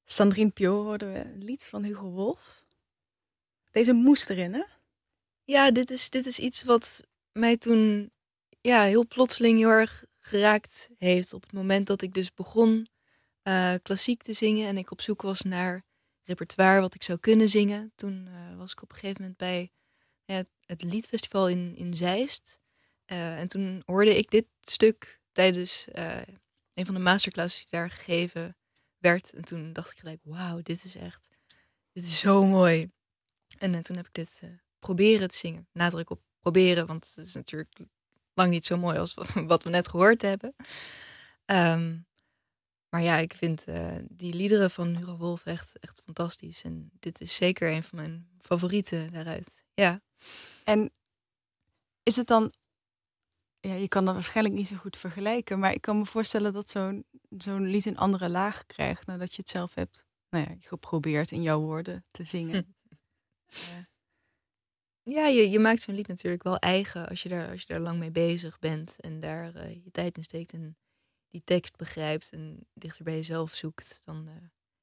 [0.06, 2.66] Sandrine Pio hoorden we een lied van Hugo Wolf.
[3.72, 4.64] Deze moest erin, hè?
[5.44, 8.12] Ja, dit is, dit is iets wat mij toen
[8.62, 11.34] ja, heel plotseling heel erg geraakt heeft.
[11.34, 12.88] Op het moment dat ik dus begon
[13.44, 15.84] uh, klassiek te zingen en ik op zoek was naar
[16.24, 17.92] repertoire wat ik zou kunnen zingen.
[17.96, 19.72] Toen uh, was ik op een gegeven moment bij
[20.26, 22.60] ja, het Liedfestival in, in Zeist.
[23.08, 25.88] Uh, en toen hoorde ik dit stuk tijdens
[26.78, 28.58] een van de masterclasses die daar gegeven
[28.98, 29.34] werd.
[29.34, 31.30] En toen dacht ik gelijk, wauw, dit is echt,
[31.92, 32.92] dit is zo mooi.
[33.58, 35.68] En uh, toen heb ik dit uh, proberen te zingen.
[35.72, 37.80] Nadruk op proberen, want het is natuurlijk
[38.34, 40.56] lang niet zo mooi als wat we net gehoord hebben.
[41.46, 42.06] Um,
[42.90, 46.64] maar ja, ik vind uh, die liederen van Hugo Wolf echt, echt fantastisch.
[46.64, 49.66] En dit is zeker een van mijn favorieten daaruit.
[49.74, 50.02] Ja.
[50.64, 50.94] En
[52.04, 52.54] is het dan
[53.60, 55.60] ja, je kan dat waarschijnlijk niet zo goed vergelijken.
[55.60, 57.06] Maar ik kan me voorstellen dat zo'n
[57.38, 61.42] zo'n lied een andere laag krijgt nadat je het zelf hebt nou ja, geprobeerd in
[61.42, 62.76] jouw woorden te zingen.
[63.48, 63.84] Hm.
[65.04, 67.80] Ja, je, je maakt zo'n lied natuurlijk wel eigen als je, daar, als je daar
[67.80, 70.78] lang mee bezig bent en daar eh, je tijd in steekt en
[71.30, 74.02] die tekst begrijpt en dichter bij jezelf zoekt.
[74.04, 74.34] Dan, eh,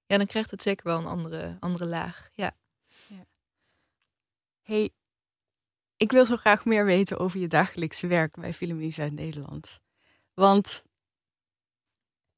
[0.07, 2.31] ja, dan krijgt het zeker wel een andere, andere laag.
[2.33, 2.57] Ja.
[4.63, 4.91] hey,
[5.97, 9.81] ik wil zo graag meer weten over je dagelijkse werk bij Philharmonie Zuid-Nederland.
[10.35, 10.83] Want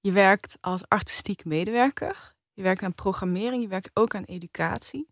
[0.01, 5.09] je werkt als artistiek medewerker, je werkt aan programmering, je werkt ook aan educatie.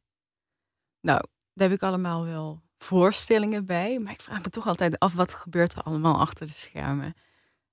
[1.00, 5.14] Nou, daar heb ik allemaal wel voorstellingen bij, maar ik vraag me toch altijd af
[5.14, 7.14] wat gebeurt er allemaal achter de schermen.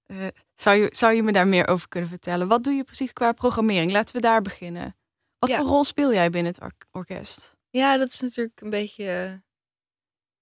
[0.08, 2.48] Uh, zou, je, zou je me daar meer over kunnen vertellen?
[2.48, 3.92] Wat doe je precies qua programmering?
[3.92, 4.96] Laten we daar beginnen.
[5.40, 5.58] Wat Ja.
[5.58, 7.58] voor rol speel jij binnen het or- orkest?
[7.70, 9.42] ja, dat is natuurlijk een beetje.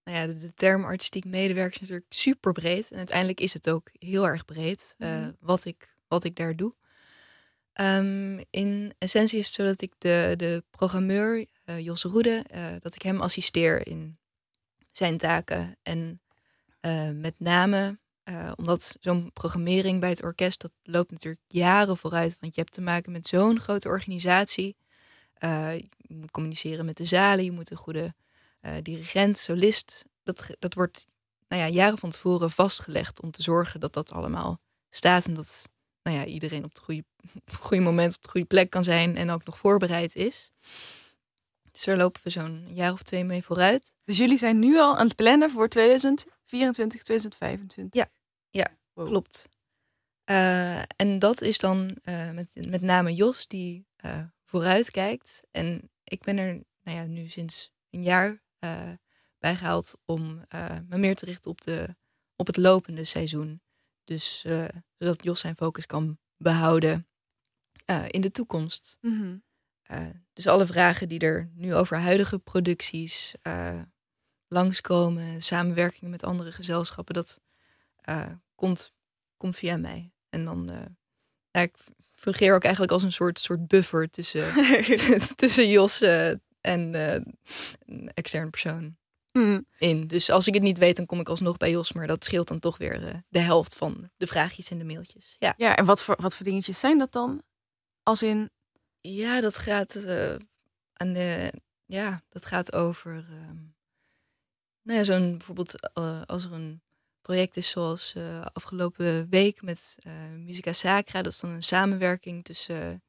[0.10, 2.92] Nou ja, de, de term artistiek medewerker is natuurlijk super breed.
[2.92, 5.32] En uiteindelijk is het ook heel erg breed eh, Mhm.
[5.40, 6.74] wat, ik, wat ik daar doe.
[7.74, 12.66] Ehm, in essentie is het zo dat ik de, de programmeur, eh, Jos Roede, eh,
[12.80, 14.18] dat ik hem assisteer in
[14.92, 15.78] zijn taken.
[15.84, 16.22] En
[17.14, 18.00] met name
[18.56, 22.38] omdat zo'n programmering bij het orkest, dat loopt natuurlijk jaren vooruit.
[22.40, 24.78] Want je hebt te maken met zo'n grote organisatie.
[25.40, 28.14] Je moet communiceren met de zalen, je moet een goede
[28.60, 30.06] eh, dirigent, solist.
[30.24, 31.08] Dat, dat wordt
[31.48, 35.26] nou ja, jaren van tevoren vastgelegd om te zorgen dat dat allemaal staat.
[35.26, 35.70] En dat
[36.04, 37.04] nou ja, iedereen op het goede,
[37.36, 40.52] op het goede moment op de goede plek kan zijn en ook nog voorbereid is.
[41.72, 43.94] Dus daar lopen we zo'n jaar of twee mee vooruit.
[44.04, 48.02] Dus jullie zijn nu al aan het plannen voor 2024, 2025.
[48.02, 48.10] Ja,
[48.50, 49.08] ja, Wow.
[49.08, 49.50] Klopt.
[50.24, 55.42] Eh, en dat is dan eh, met, met name Jos die eh, vooruit kijkt.
[55.52, 58.92] En ik ben er nou ja, nu sinds een jaar eh
[59.40, 61.96] bijgehaald om eh, me meer te richten op, de,
[62.36, 63.62] op het lopende seizoen.
[64.04, 64.66] Dus eh,
[64.98, 67.08] zodat Jos zijn focus kan behouden
[67.86, 68.98] eh, in de toekomst.
[69.02, 69.38] Mhm.
[70.34, 73.36] Dus alle vragen die er nu over huidige producties
[74.48, 77.40] langskomen, samenwerkingen met andere gezelschappen, dat
[78.56, 78.94] komt,
[79.38, 80.14] komt via mij.
[80.30, 80.70] En dan,
[81.52, 81.78] ja, ik
[82.14, 84.54] fungeer ook eigenlijk als een soort, soort buffer tussen,
[85.36, 86.00] tussen Jos
[86.62, 87.22] en eh,
[87.86, 88.98] een extern persoon
[89.32, 89.62] Mhm.
[89.78, 90.08] in.
[90.08, 92.48] Dus als ik het niet weet, dan kom ik alsnog bij Jos, maar dat scheelt
[92.48, 95.36] dan toch weer eh, de helft van de vraagjes en de mailtjes.
[95.40, 95.54] Ja.
[95.58, 97.44] Ja, en wat voor, wat voor dingetjes zijn dat dan?
[98.04, 98.50] Als in,
[99.02, 100.36] Ja, dat gaat eh,
[100.94, 101.54] aan de,
[101.86, 103.12] ja, dat gaat over.
[103.30, 103.58] ehm,
[104.82, 105.94] nou ja, zo'n bijvoorbeeld
[106.28, 106.82] als er een
[107.22, 108.16] project is zoals
[108.54, 109.96] afgelopen week met
[110.38, 113.04] Musica Sacra, dat is dan een samenwerking tussen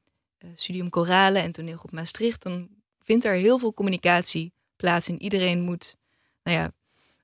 [0.55, 2.43] Studium Chorale en Toneelgroep Maastricht.
[2.43, 2.69] Dan
[3.01, 5.95] vindt er heel veel communicatie plaats en iedereen moet,
[6.43, 6.71] nou ja,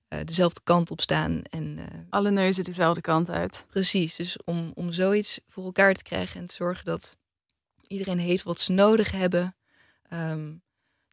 [0.08, 3.66] eh, dezelfde kant op staan en eh, alle neuzen dezelfde kant uit.
[3.70, 7.18] Precies, dus om, om zoiets voor elkaar te krijgen en te zorgen dat
[7.88, 9.56] iedereen heeft wat ze nodig hebben.
[10.10, 10.54] Ehm,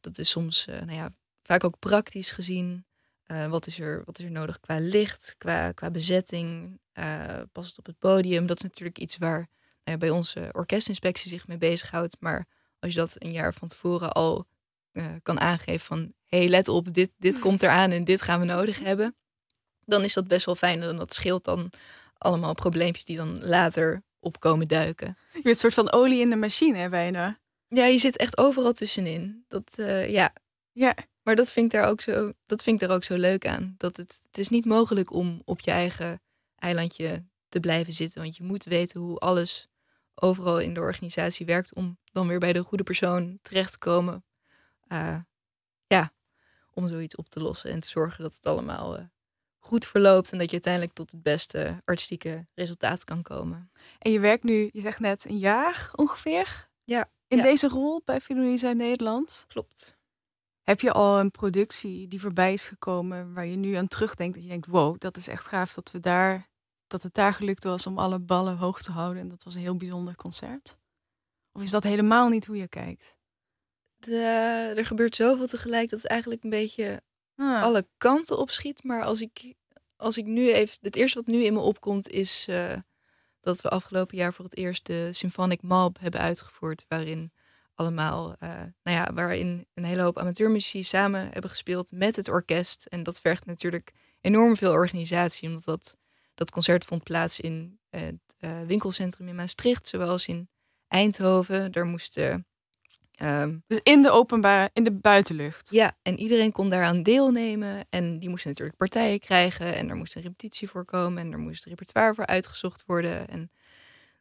[0.01, 1.11] dat is soms, eh, nou ja,
[1.43, 2.85] vaak ook praktisch gezien.
[3.49, 6.79] Wat, is er, wat is er nodig qua licht, qua, qua bezetting?
[7.53, 8.47] past het op het podium?
[8.47, 9.49] Dat is natuurlijk iets waar nou
[9.85, 12.17] ja, bij onze orkestinspectie zich mee bezighoudt.
[12.21, 12.47] Maar
[12.79, 14.47] als je dat een jaar van tevoren al
[14.95, 16.13] eh, kan aangeven van...
[16.25, 19.17] hé, hey, let op, dit, dit komt eraan en dit gaan we nodig hebben.
[19.85, 21.71] Dan is dat best wel fijn en dat scheelt dan
[22.19, 25.17] allemaal probleempjes die dan later opkomen duiken.
[25.33, 27.39] Je bent een soort van olie in de machine hè, bijna.
[27.69, 29.45] Ja, je zit echt overal tussenin.
[29.49, 30.33] Dat, eh, ja.
[30.73, 33.47] Ja, Maar dat vind, ik daar ook zo, dat vind ik daar ook zo leuk
[33.47, 33.75] aan.
[33.79, 36.23] Dat het, het is niet mogelijk om op je eigen
[36.57, 38.23] eilandje te blijven zitten.
[38.23, 39.69] Want je moet weten hoe alles
[40.15, 41.75] overal in de organisatie werkt...
[41.75, 44.25] om dan weer bij de goede persoon terecht te komen.
[44.95, 45.17] Eh,
[45.87, 46.13] ja,
[46.71, 49.05] om zoiets op te lossen en te zorgen dat het allemaal eh,
[49.59, 50.33] goed verloopt...
[50.33, 53.71] en dat je uiteindelijk tot het beste artistieke resultaat kan komen.
[53.99, 57.43] en je werkt nu, je zegt net, een jaar ongeveer Ja, in ja.
[57.43, 59.45] deze rol bij Philharmonie Zuid-Nederland.
[59.49, 59.97] Klopt.
[60.63, 64.43] Heb je al een productie die voorbij is gekomen waar je nu aan terugdenkt dat
[64.43, 66.49] je denkt, wow, dat is echt gaaf dat we daar,
[66.87, 69.61] dat het daar gelukt was om alle ballen hoog te houden en dat was een
[69.61, 70.77] heel bijzonder concert?
[71.53, 73.14] Of is dat helemaal niet hoe je kijkt?
[74.05, 77.03] De, er gebeurt zoveel tegelijk dat het eigenlijk een beetje
[77.37, 78.85] Ah, alle kanten opschiet.
[78.85, 79.55] Maar als ik,
[79.97, 80.79] als ik nu even.
[80.81, 82.77] Het eerste wat nu in me opkomt is eh,
[83.41, 86.85] dat we afgelopen jaar voor het eerst de Symphonic Malb hebben uitgevoerd.
[86.89, 87.33] Waarin
[87.75, 88.49] allemaal, eh,
[88.83, 92.87] nou ja, waarin een hele hoop amateurmuzici samen hebben gespeeld met het orkest.
[92.87, 95.97] En dat vergt natuurlijk enorm veel organisatie, omdat dat,
[96.35, 100.49] dat concert vond plaats in het eh, winkelcentrum in Maastricht, zowel als in
[100.89, 101.73] Eindhoven.
[101.73, 102.47] Daar moesten.
[103.15, 105.71] Ehm, Dus in de openbare, in de buitenlucht.
[105.71, 107.87] ja, en iedereen kon daaraan deelnemen.
[107.91, 109.75] En die moesten natuurlijk partijen krijgen.
[109.75, 111.23] En er moest een repetitie voor komen.
[111.23, 113.29] En er moest repertoire voor uitgezocht worden.
[113.29, 113.51] En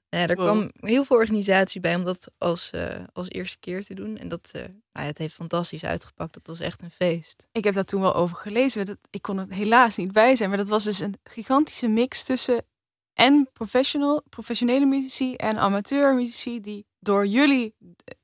[0.09, 0.45] Nou ja, er Wow.
[0.45, 4.17] kwam heel veel organisatie bij om dat als, eh, als eerste keer te doen.
[4.17, 6.33] En dat eh, nou ja, het heeft fantastisch uitgepakt.
[6.33, 7.47] Dat was echt een feest.
[7.51, 8.85] Ik heb daar toen wel over gelezen.
[8.85, 10.49] Dat, ik kon er helaas niet bij zijn.
[10.49, 12.65] Maar dat was dus een gigantische mix tussen
[13.13, 16.61] en professional, professionele muzici en amateurmuzici.
[16.61, 18.15] Die door jullie eh,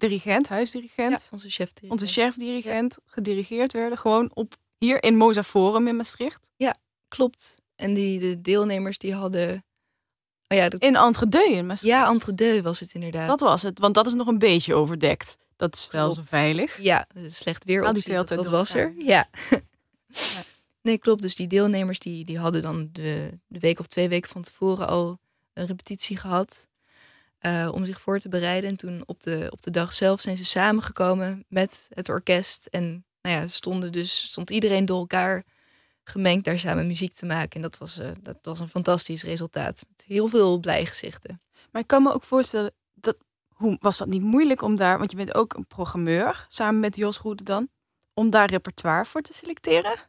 [0.00, 1.70] dirigent, huisdirigent, onze chef.
[1.88, 3.98] onze chef-dirigent, gedirigeerd werden.
[3.98, 6.50] Gewoon op, hier in Moza Forum in Maastricht.
[7.08, 7.58] Klopt.
[7.76, 9.64] En die, de deelnemers die hadden...
[10.48, 11.94] Oh ja, dat- In Entre-Deux in Maastricht.
[11.96, 13.28] ja, entre deux was het inderdaad.
[13.28, 15.36] Dat was het, want dat is nog een beetje overdekt.
[15.56, 16.82] Dat is wel zo veilig.
[16.82, 18.94] Ja, slecht weer optie, twee dat, was er.
[18.98, 19.28] Ja.
[20.08, 20.42] Ja.
[20.82, 21.22] Nee, klopt.
[21.22, 24.88] Dus die deelnemers die, die hadden dan de, de week of twee weken van tevoren
[24.88, 25.18] al
[25.52, 26.68] een repetitie gehad.
[27.40, 28.70] Eh, om zich voor te bereiden.
[28.70, 32.66] En toen op de, op de dag zelf zijn ze samengekomen met het orkest.
[32.66, 35.44] En nou ja, stonden dus, stond iedereen door elkaar
[36.04, 37.50] gemengd daar samen muziek te maken.
[37.50, 39.84] En dat was, eh, dat was een fantastisch resultaat.
[39.88, 41.42] Met heel veel blij gezichten.
[41.70, 43.16] Maar ik kan me ook voorstellen, dat,
[43.48, 46.96] hoe, was dat niet moeilijk om daar, want je bent ook een programmeur, samen met
[46.96, 47.68] Jos Roede dan,
[48.14, 50.08] om daar repertoire voor te selecteren?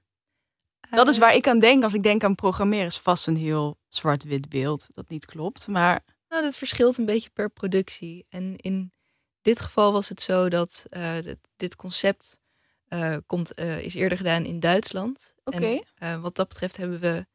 [0.89, 2.86] Dat is Eh, waar ik aan denk als ik denk aan programmeren.
[2.86, 5.67] Is vast een heel zwart-wit beeld dat niet klopt.
[5.67, 8.25] Maar Nou, dat verschilt een beetje per productie.
[8.29, 8.93] En in
[9.41, 12.39] dit geval was het zo dat eh, dit, dit concept
[12.88, 15.34] eh, komt, eh, is eerder gedaan in Duitsland.
[15.43, 15.79] Oké.
[16.21, 17.25] Wat dat betreft hebben we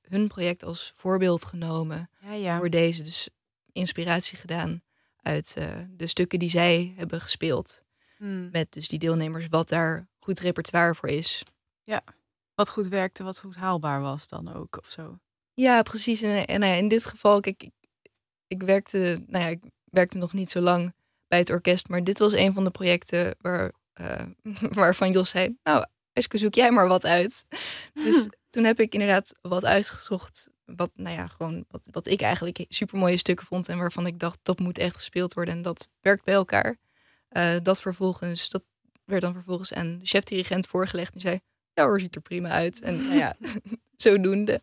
[0.00, 2.58] hun project als voorbeeld genomen ja, ja.
[2.58, 3.02] voor deze.
[3.02, 3.28] Dus
[3.72, 4.82] inspiratie gedaan
[5.16, 5.56] uit
[5.90, 7.82] de stukken die zij hebben gespeeld.
[8.16, 8.48] Hmm.
[8.52, 11.42] Met dus die deelnemers, wat daar goed repertoire voor is.
[12.54, 15.18] Wat goed werkte, wat goed haalbaar was dan ook of zo.
[15.54, 16.22] Ja, precies.
[16.22, 17.72] En, en nou in dit geval, kijk, ik,
[18.46, 20.94] ik, werkte, nou ja, ik werkte nog niet zo lang
[21.28, 24.22] bij het orkest, maar dit was een van de projecten waar, eh,
[24.80, 27.44] waarvan Jos zei, nou, Eske, zoek jij maar wat uit.
[27.92, 32.64] Dus toen heb ik inderdaad wat uitgezocht, wat, nou ja, gewoon wat, wat ik eigenlijk
[32.68, 35.88] super mooie stukken vond en waarvan ik dacht, dat moet echt gespeeld worden en dat
[36.00, 36.76] werkt bij elkaar.
[37.28, 38.62] Eh, dat vervolgens, dat
[39.04, 41.40] werd dan vervolgens aan de chef-dirigent voorgelegd en zei,
[41.72, 42.80] ja hoor, ziet er prima uit.
[42.80, 43.36] En nou ja,
[43.96, 44.60] zodoende.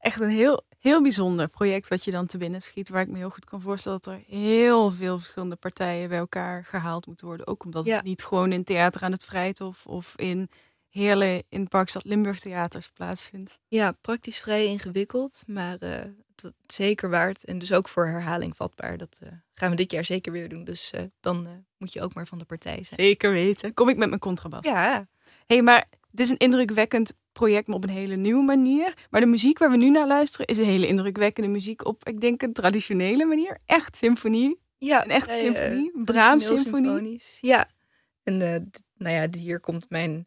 [0.00, 2.88] Echt een heel, heel bijzonder project wat je dan te binnen schiet.
[2.88, 6.64] Waar ik me heel goed kan voorstellen dat er heel veel verschillende partijen bij elkaar
[6.64, 7.46] gehaald moeten worden.
[7.46, 7.96] Ook omdat Ja.
[7.96, 10.50] het niet gewoon in theater aan het Vrijthof of in
[10.88, 13.58] Heerlen in Parkstad Limburg theaters plaatsvindt.
[13.68, 16.02] Ja, praktisch vrij ingewikkeld, maar eh,
[16.42, 17.44] het zeker waard.
[17.44, 18.96] En dus ook voor herhaling vatbaar.
[18.98, 20.64] Dat eh, gaan we dit jaar zeker weer doen.
[20.64, 23.00] Dus eh, dan moet je ook maar van de partij zijn.
[23.00, 23.74] Zeker weten.
[23.74, 24.64] Kom ik met mijn contrabas.
[24.64, 25.06] Ja,
[25.46, 28.94] hey, maar dit is een indrukwekkend project, maar op een hele nieuwe manier.
[29.10, 32.20] Maar de muziek waar we nu naar luisteren is een hele indrukwekkende muziek op, ik
[32.20, 33.60] denk, een traditionele manier.
[33.66, 34.60] Echt symfonie.
[34.78, 35.90] ja Een eh, symfonie.
[36.04, 36.88] Brahms symfonie.
[36.90, 37.38] symfonisch.
[37.40, 37.68] Ja,
[38.22, 38.38] en
[38.72, 40.26] d- nou ja, hier komt mijn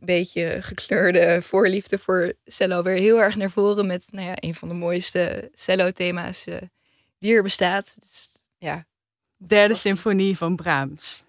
[0.00, 3.86] beetje gekleurde voorliefde voor cello weer heel erg naar voren.
[3.86, 6.56] Met nou ja, een van de mooiste cello-thema's eh,
[7.18, 7.96] die er bestaat.
[8.00, 8.28] Is-
[8.58, 8.86] ja,
[9.36, 11.24] Derde symfonie van Brahms.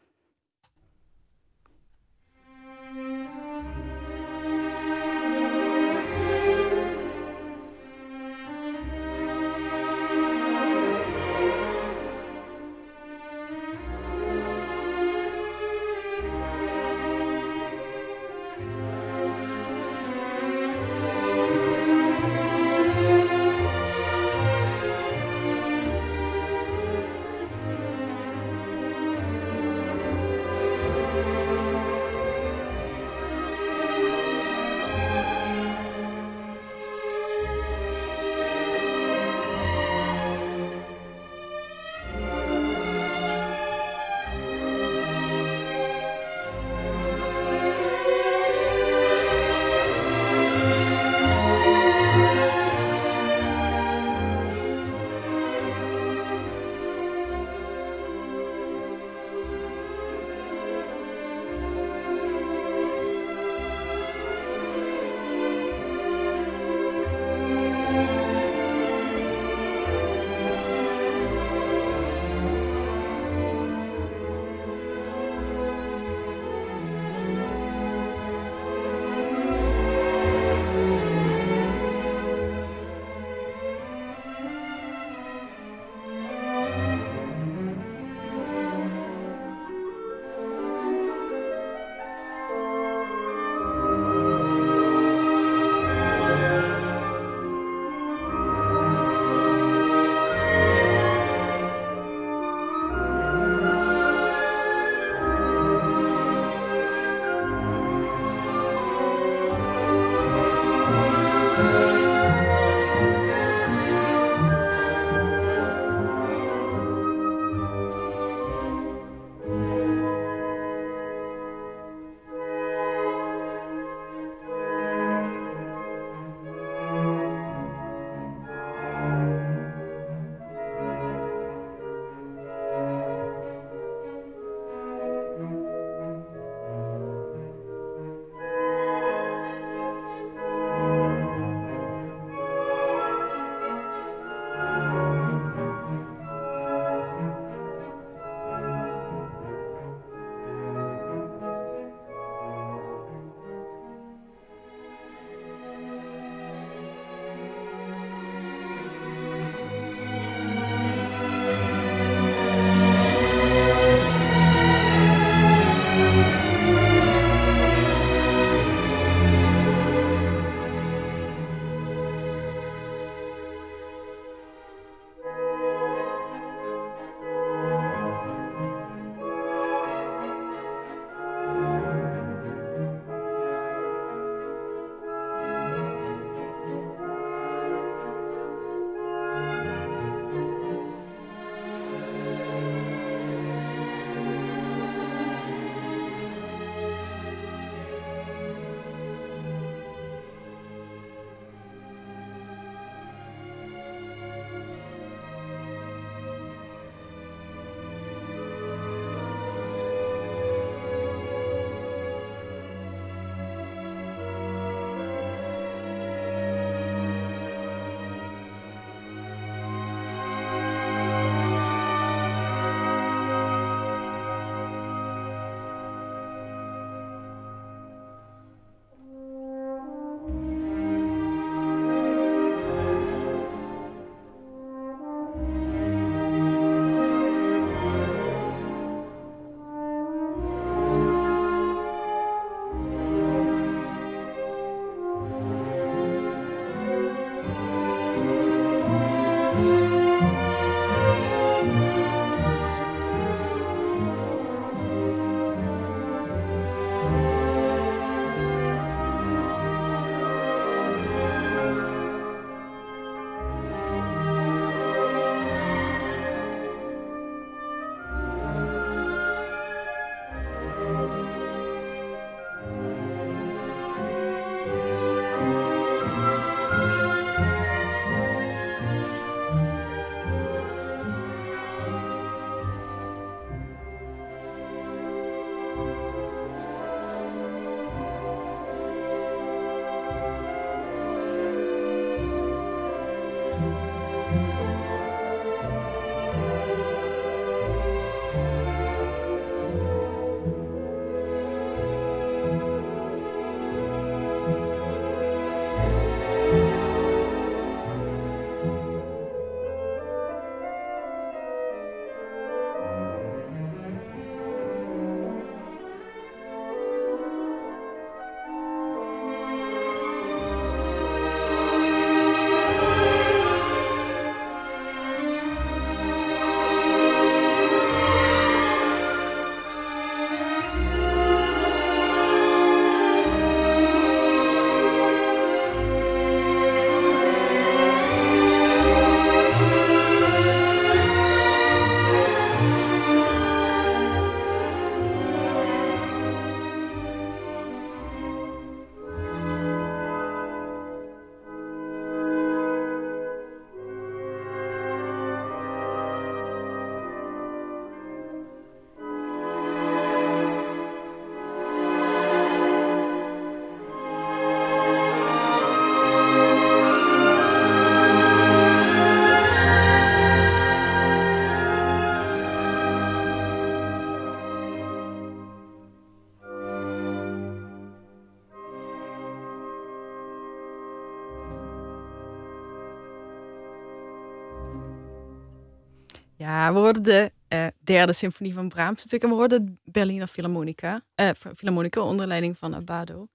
[386.54, 389.24] Ja, we hoorden de eh, derde symfonie van Brahms natuurlijk.
[389.24, 391.06] En we hoorden de Berliner Philharmonica.
[391.16, 393.28] eh Philharmonica onder leiding van Abado.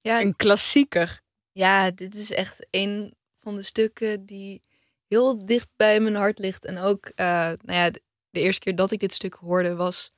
[0.00, 1.20] Ja, Een klassieker.
[1.52, 4.60] ja, dit is echt een van de stukken die
[5.08, 6.64] heel dicht bij mijn hart ligt.
[6.64, 10.12] En ook, eh, nou ja, de, de eerste keer dat ik dit stuk hoorde was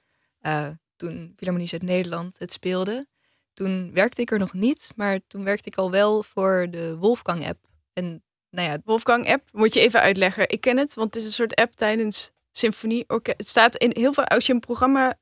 [0.96, 3.06] toen Philharmonie uit Nederland het speelde.
[3.52, 7.66] Toen werkte ik er nog niet, maar toen werkte ik al wel voor de Wolfgang-app.
[7.92, 8.22] En
[8.52, 10.48] nou ja, Wolfgang app, moet je even uitleggen.
[10.48, 13.04] Ik ken het, want het is een soort app tijdens symfonie.
[13.22, 15.18] Het staat in heel veel, als je een programma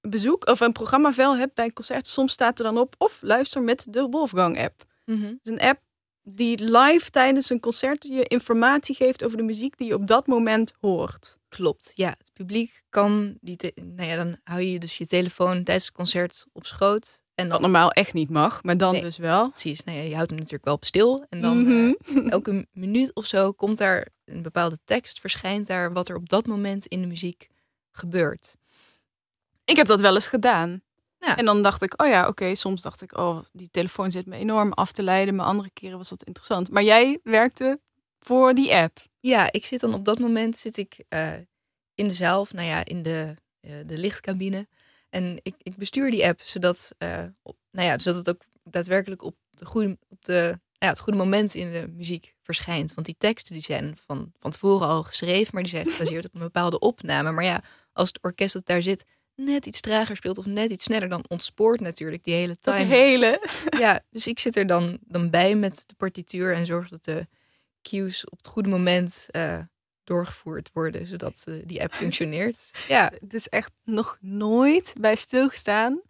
[0.00, 3.62] bezoek of een programmavel hebt bij een concert, soms staat er dan op of luister
[3.62, 4.84] met de Wolfgang app.
[5.04, 5.24] mhm.
[5.24, 5.80] Het is een app
[6.22, 10.26] die live tijdens een concert je informatie geeft over de muziek die je op dat
[10.26, 11.38] moment hoort.
[11.48, 12.08] Klopt, ja.
[12.08, 16.46] Het publiek kan, die nou ja, dan hou je dus je telefoon tijdens het concert
[16.52, 17.22] op schoot.
[17.40, 19.00] En Wat normaal echt niet mag, maar dan Nee.
[19.02, 19.48] dus wel.
[19.48, 21.26] precies, nou ja, je houdt hem natuurlijk wel op stil.
[21.28, 21.92] En dan Mhm.
[22.06, 26.28] eh, elke minuut of zo komt daar een bepaalde tekst, verschijnt daar wat er op
[26.28, 27.48] dat moment in de muziek
[27.92, 28.54] gebeurt.
[29.64, 30.82] Ik heb dat wel eens gedaan.
[31.18, 31.36] Ja.
[31.36, 34.36] En dan dacht ik, oh ja, oké, soms dacht ik, oh, die telefoon zit me
[34.36, 35.34] enorm af te leiden.
[35.34, 36.70] Maar andere keren was dat interessant.
[36.70, 37.80] Maar jij werkte
[38.18, 38.98] voor die app.
[39.20, 41.32] Ja, ik zit dan op dat moment zit ik eh,
[41.94, 44.66] in de zaal, of nou ja, in de, eh, de lichtcabine.
[45.10, 49.22] En ik, ik bestuur die app zodat, eh, op, nou ja, zodat het ook daadwerkelijk
[49.22, 52.94] op, de goede, op de, ja, het goede moment in de muziek verschijnt.
[52.94, 56.34] Want die teksten die zijn van, van tevoren al geschreven, maar die zijn gebaseerd op
[56.34, 57.30] een bepaalde opname.
[57.30, 59.04] Maar ja, als het orkest dat daar zit
[59.34, 62.90] net iets trager speelt of net iets sneller, dan ontspoort natuurlijk die hele Dat timing.
[62.90, 63.48] hele.
[63.78, 67.26] Ja, dus ik zit er dan, dan bij met de partituur en zorg dat de
[67.82, 69.58] cues op het goede moment eh,
[70.10, 72.70] doorgevoerd worden, zodat die app functioneert.
[72.88, 76.00] Ja, Het is echt nog nooit bij stilgestaan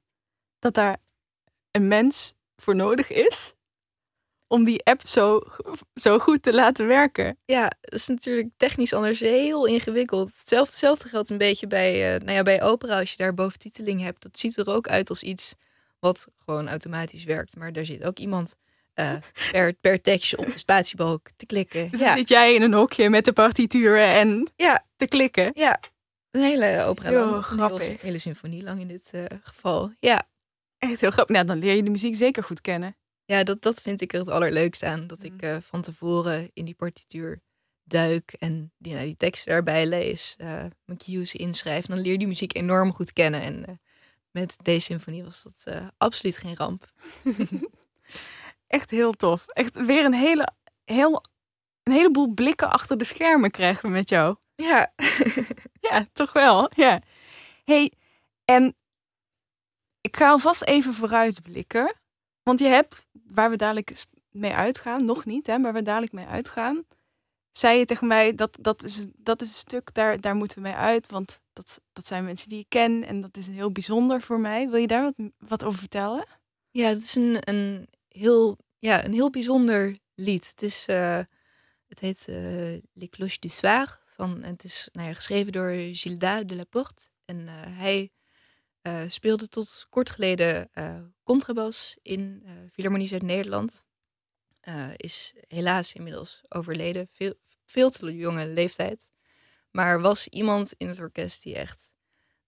[0.59, 0.97] dat daar
[1.71, 3.55] een mens voor nodig is
[4.47, 5.41] om die app zo,
[5.95, 7.39] zo goed te laten werken.
[7.45, 10.29] ja, dat is natuurlijk technisch anders heel ingewikkeld.
[10.29, 12.99] Hetzelfde, hetzelfde geldt een beetje bij, eh, nou ja, bij opera.
[12.99, 15.55] Als je daar boventiteling hebt, dat ziet er ook uit als iets
[15.99, 17.57] wat gewoon automatisch werkt.
[17.57, 18.57] Maar daar zit ook iemand
[19.01, 21.91] eh, per, per tekstje op de spatiebalk te klikken.
[21.91, 25.51] Dus Ja, zit jij in een hokje met de partituren en ja, te klikken.
[25.55, 25.81] ja.
[26.31, 27.35] Een hele opera Heel lang.
[27.37, 27.83] Een grappig.
[27.83, 29.93] hele, hele symfonie lang in dit eh, geval.
[30.01, 30.29] Ja,
[30.79, 31.35] Echt heel grappig.
[31.35, 32.97] Nou, dan leer je de muziek zeker goed kennen.
[33.25, 35.07] Ja, dat, dat vind ik er het allerleukste aan.
[35.07, 35.39] Dat ik Mm.
[35.41, 37.41] eh, van tevoren in die partituur
[37.85, 40.35] duik en die, nou, die teksten daarbij lees.
[40.85, 41.87] mijn cues inschrijf.
[41.87, 43.41] Dan leer je die muziek enorm goed kennen.
[43.43, 43.81] En
[44.31, 46.91] met deze symfonie was dat absoluut geen ramp.
[48.71, 49.47] Echt heel tof.
[49.47, 50.49] Echt weer een, hele,
[50.85, 51.23] heel,
[51.83, 54.37] een heleboel blikken achter de schermen krijgen we met jou.
[54.55, 54.93] Ja,
[55.91, 56.71] Ja, toch wel.
[56.75, 57.01] Ja.
[57.65, 57.93] hey,
[58.45, 58.77] en
[60.01, 61.95] ik ga alvast even vooruitblikken.
[62.43, 66.13] Want je hebt, waar we dadelijk mee uitgaan, nog niet, hè, maar waar we dadelijk
[66.13, 66.87] mee uitgaan,
[67.51, 70.63] zei je tegen mij dat dat is, dat is een stuk, daar, daar moeten we
[70.63, 71.11] mee uit.
[71.11, 74.69] Want dat, dat zijn mensen die ik ken en dat is heel bijzonder voor mij.
[74.69, 76.27] Wil je daar wat, wat over vertellen?
[76.71, 77.89] ja het is een, een,
[78.21, 80.49] heel, ja, een heel bijzonder lied.
[80.51, 81.21] Het, is, eh,
[81.89, 83.99] het heet eh Les Cloches du Soir.
[84.07, 87.09] Van, het is nou ja, geschreven door Gilda de la Porte.
[87.25, 88.11] En eh, hij
[89.07, 90.71] speelde tot kort geleden
[91.23, 93.87] contrabas in Philharmonie Zuid-Nederland.
[94.97, 99.11] Is helaas inmiddels overleden, veel, veel te jonge leeftijd.
[99.71, 101.93] Maar was iemand in het orkest die echt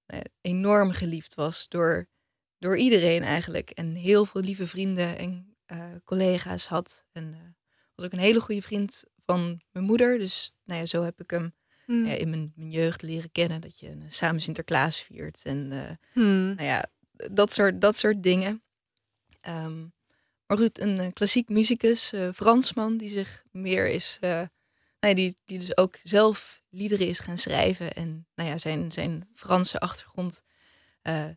[0.06, 2.08] nou enorm geliefd was door,
[2.58, 3.70] door iedereen eigenlijk.
[3.70, 7.04] En heel veel lieve vrienden en eh, collega's had.
[7.12, 7.40] En eh,
[7.94, 10.18] was ook een hele goede vriend van mijn moeder.
[10.18, 11.54] Dus nou ja, zo heb ik hem
[11.84, 12.06] Hmm.
[12.06, 13.60] ja, in mijn, mijn jeugd leren kennen.
[13.60, 15.42] Dat je eh, samen Sinterklaas viert.
[15.44, 15.72] En
[16.12, 16.54] Hmm.
[16.54, 18.62] nou ja, dat soort, dat soort dingen.
[19.40, 19.86] Ehm,
[20.46, 24.48] maar goed, een klassiek muzikus, Fransman, die zich meer is, nou
[24.98, 27.92] ja, die, die dus ook zelf liederen is gaan schrijven.
[27.92, 30.42] En nou ja, zijn, zijn Franse achtergrond
[31.02, 31.28] eh,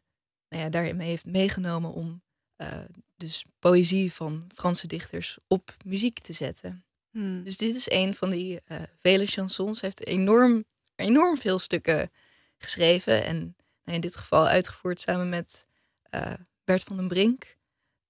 [0.49, 2.23] nou ja, daarmee heeft meegenomen om
[2.55, 2.79] eh,
[3.17, 6.85] dus poëzie van Franse dichters op muziek te zetten.
[7.15, 7.43] Hmm.
[7.43, 9.81] Dus dit is een van die eh, vele chansons.
[9.81, 12.11] Hij heeft enorm, enorm veel stukken
[12.57, 13.23] geschreven.
[13.23, 13.37] En
[13.83, 15.67] nou, in dit geval uitgevoerd samen met
[16.03, 16.33] eh,
[16.63, 17.57] Bert van den Brink.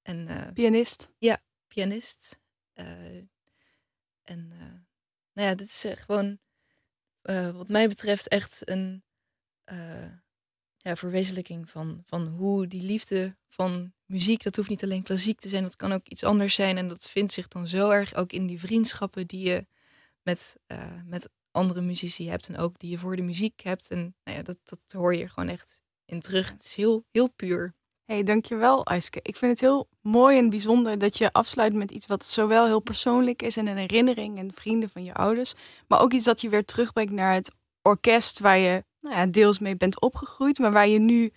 [0.02, 1.10] En Pianist.
[1.68, 2.40] pianist.
[2.74, 2.86] Eh,
[4.24, 4.48] en
[5.34, 6.40] nou ja, dit is gewoon
[7.56, 9.04] wat mij betreft echt een
[10.86, 15.48] ja, verwezenlijking van, van hoe die liefde van muziek, dat hoeft niet alleen klassiek te
[15.48, 16.78] zijn, dat kan ook iets anders zijn.
[16.78, 19.66] En dat vindt zich dan zo erg ook in die vriendschappen die je
[20.22, 23.90] met, eh, met andere muzici hebt en ook die je voor de muziek hebt.
[23.90, 26.50] En nou ja, dat, dat hoor je gewoon echt in terug.
[26.50, 27.74] Het is heel, heel puur.
[28.06, 29.20] hey, dankjewel Aiske.
[29.22, 32.80] Ik vind het heel mooi en bijzonder dat je afsluit met iets wat zowel heel
[32.80, 35.54] persoonlijk is en een herinnering en vrienden van je ouders,
[35.88, 37.52] maar ook iets dat je weer terugbrengt naar het
[37.86, 41.34] orkest waar je nou ja, deels mee bent opgegroeid, maar waar je nu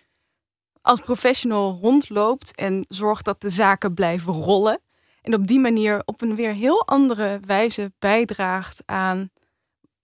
[0.81, 4.81] als professional rondloopt en zorgt dat de zaken blijven rollen.
[5.23, 9.31] En op die manier op een weer heel andere wijze bijdraagt aan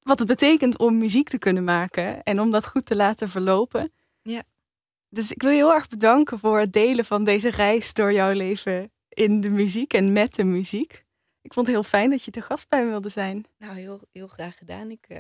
[0.03, 3.93] wat het betekent om muziek te kunnen maken en om dat goed te laten verlopen.
[4.23, 4.43] Ja.
[5.09, 8.33] Dus ik wil je heel erg bedanken voor het delen van deze reis door jouw
[8.33, 11.05] leven in de muziek en met de muziek.
[11.43, 13.47] Ik vond het heel fijn dat je te gast bij me wilde zijn.
[13.59, 14.91] Nou, heel, heel graag gedaan.
[14.91, 15.19] Ik uh,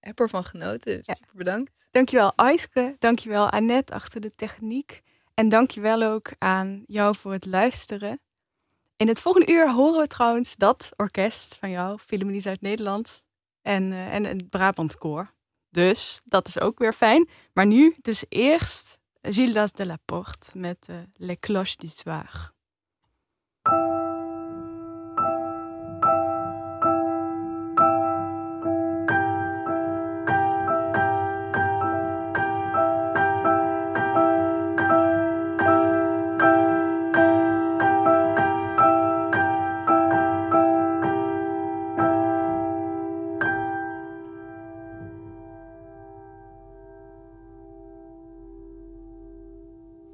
[0.00, 0.96] heb ervan genoten.
[0.96, 1.86] Dus Super bedankt.
[1.90, 2.96] Dankjewel Aiske.
[2.98, 5.02] Dankjewel Annette achter de techniek.
[5.34, 8.20] En dankjewel ook aan jou voor het luisteren.
[8.96, 13.22] In het volgende uur horen we trouwens dat orkest van jou, Philharmonie Zuid-Nederland
[13.62, 15.34] en, uh, en het Brabant Koor.
[15.70, 17.28] Dus dat is ook weer fijn.
[17.52, 22.52] Maar nu dus eerst Gildas de la Porte met uh, Les Cloches du Soir.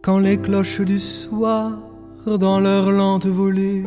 [0.06, 1.72] Quand les cloches du soir,
[2.28, 3.84] dans leur lente volée,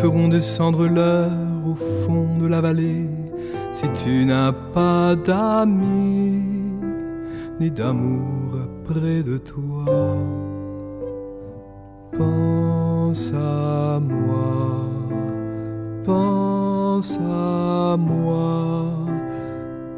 [0.00, 1.32] feront descendre l'heure
[1.66, 3.08] au fond de la vallée,
[3.72, 6.44] si tu n'as pas d'amis
[7.58, 8.52] ni d'amour
[8.84, 10.16] près de toi,
[12.16, 14.86] pense à moi,
[16.04, 18.84] pense à moi,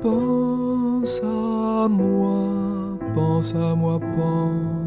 [0.01, 2.38] pense à moi,
[3.14, 4.84] pense à moi, pense à moi.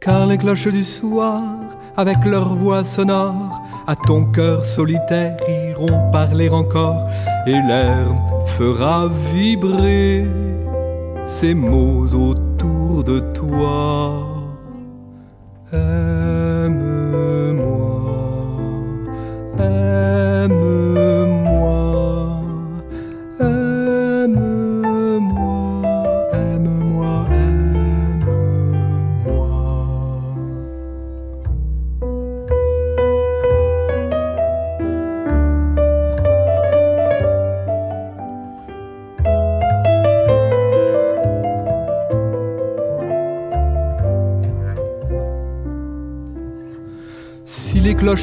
[0.00, 1.40] Car les cloches du soir,
[1.96, 5.36] avec leur voix sonore, à ton cœur solitaire
[5.70, 7.06] iront parler encore,
[7.46, 10.24] et l'herbe fera vibrer
[11.26, 14.22] ces mots autour de toi.
[15.72, 16.15] Aime-moi,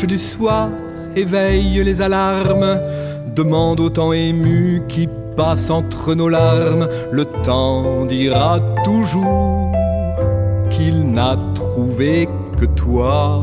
[0.05, 0.69] du soir
[1.15, 2.79] éveillent les alarmes,
[3.35, 9.71] demande au temps ému qui passe entre nos larmes, le temps dira toujours
[10.69, 12.27] qu'il n'a trouvé
[12.59, 13.41] que toi.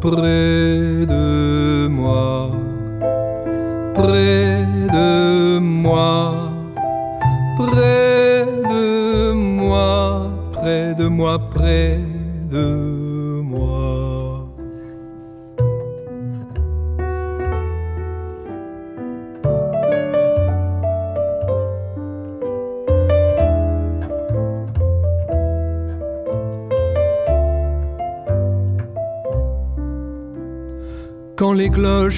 [0.00, 2.50] Près de moi,
[3.94, 6.27] près de moi,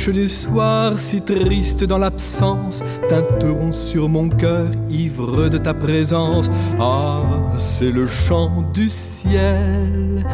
[0.08, 6.48] du soir, si tristes dans l'absence, tinteront sur mon cœur, ivre de ta présence,
[6.80, 7.22] ah,
[7.58, 10.24] c'est le chant du ciel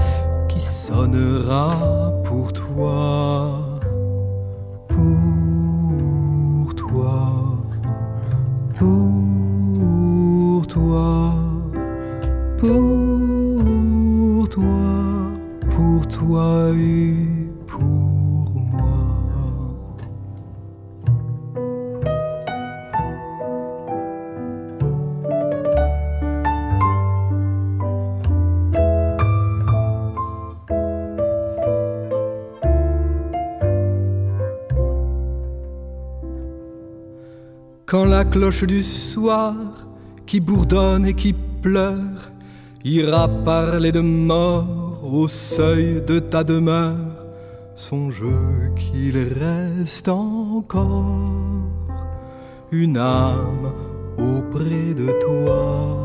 [0.48, 3.76] qui sonnera pour toi.
[38.36, 39.54] Cloche du soir,
[40.26, 42.30] qui bourdonne et qui pleure,
[42.84, 47.16] ira parler de mort au seuil de ta demeure,
[47.76, 48.22] songe
[48.76, 51.64] qu'il reste encore
[52.70, 53.72] une âme
[54.18, 55.96] auprès de toi.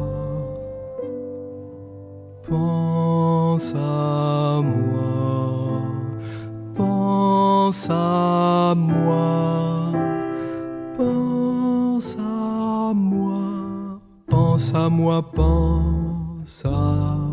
[2.48, 5.82] Pense à moi,
[6.78, 9.81] pense à moi,
[14.62, 17.31] pense à moi, pense à moi.